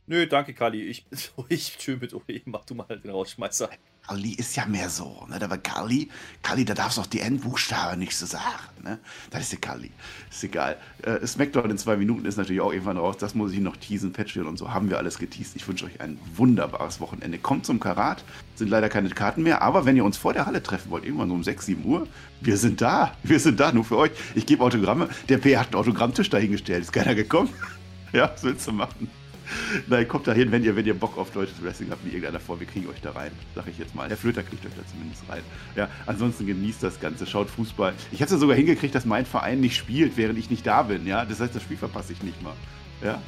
[0.06, 0.82] Nö, danke, Kali.
[0.82, 2.42] Ich bin ich schön mit OE.
[2.46, 3.70] Mach du mal den Rausschmeißer.
[4.06, 5.40] Kali ist ja mehr so, ne?
[5.40, 6.08] Aber Kali,
[6.42, 8.98] Kali, da darfst du auch die Endbuchstaben nicht so sagen, ne?
[9.30, 9.92] Das ist ja Kali.
[10.28, 10.76] Ist egal.
[11.02, 13.16] Äh, Smackdown in zwei Minuten ist natürlich auch irgendwann raus.
[13.18, 15.54] Das muss ich noch teasen, Patreon und so haben wir alles geteased.
[15.54, 17.38] Ich wünsche euch ein wunderbares Wochenende.
[17.38, 18.24] Kommt zum Karat.
[18.56, 21.28] Sind leider keine Karten mehr, aber wenn ihr uns vor der Halle treffen wollt, irgendwann
[21.28, 22.08] so um 6, 7 Uhr,
[22.40, 23.16] wir sind da.
[23.22, 24.10] Wir sind da, nur für euch.
[24.34, 25.08] Ich gebe Autogramme.
[25.28, 26.82] Der P hat einen Autogrammtisch dahingestellt.
[26.82, 27.50] Ist keiner gekommen?
[28.12, 29.21] ja, was willst du machen?
[29.86, 32.40] Nein, kommt da hin, wenn ihr, wenn ihr Bock auf deutsches Wrestling habt, wie irgendeiner
[32.40, 34.08] vor, wir kriegen euch da rein, sag ich jetzt mal.
[34.08, 35.42] Der Flöter kriegt euch da zumindest rein.
[35.76, 37.94] Ja, ansonsten genießt das Ganze, schaut Fußball.
[38.10, 40.82] Ich habe es ja sogar hingekriegt, dass mein Verein nicht spielt, während ich nicht da
[40.82, 41.24] bin, ja.
[41.24, 42.54] Das heißt, das Spiel verpasse ich nicht mal.
[43.02, 43.20] Ja.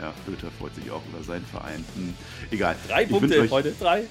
[0.00, 1.84] Ja, Flöter freut sich auch über seinen Verein.
[1.94, 2.12] Hm,
[2.50, 2.76] egal.
[2.88, 4.04] Drei ich Punkte euch, heute, drei.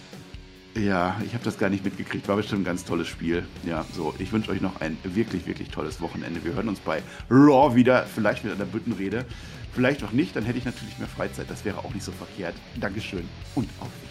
[0.77, 2.27] Ja, ich habe das gar nicht mitgekriegt.
[2.27, 3.45] War bestimmt ein ganz tolles Spiel.
[3.63, 4.13] Ja, so.
[4.19, 6.43] Ich wünsche euch noch ein wirklich, wirklich tolles Wochenende.
[6.43, 9.25] Wir hören uns bei Raw wieder, vielleicht mit einer Büttenrede.
[9.75, 11.49] Vielleicht auch nicht, dann hätte ich natürlich mehr Freizeit.
[11.49, 12.55] Das wäre auch nicht so verkehrt.
[12.79, 14.04] Dankeschön und auf.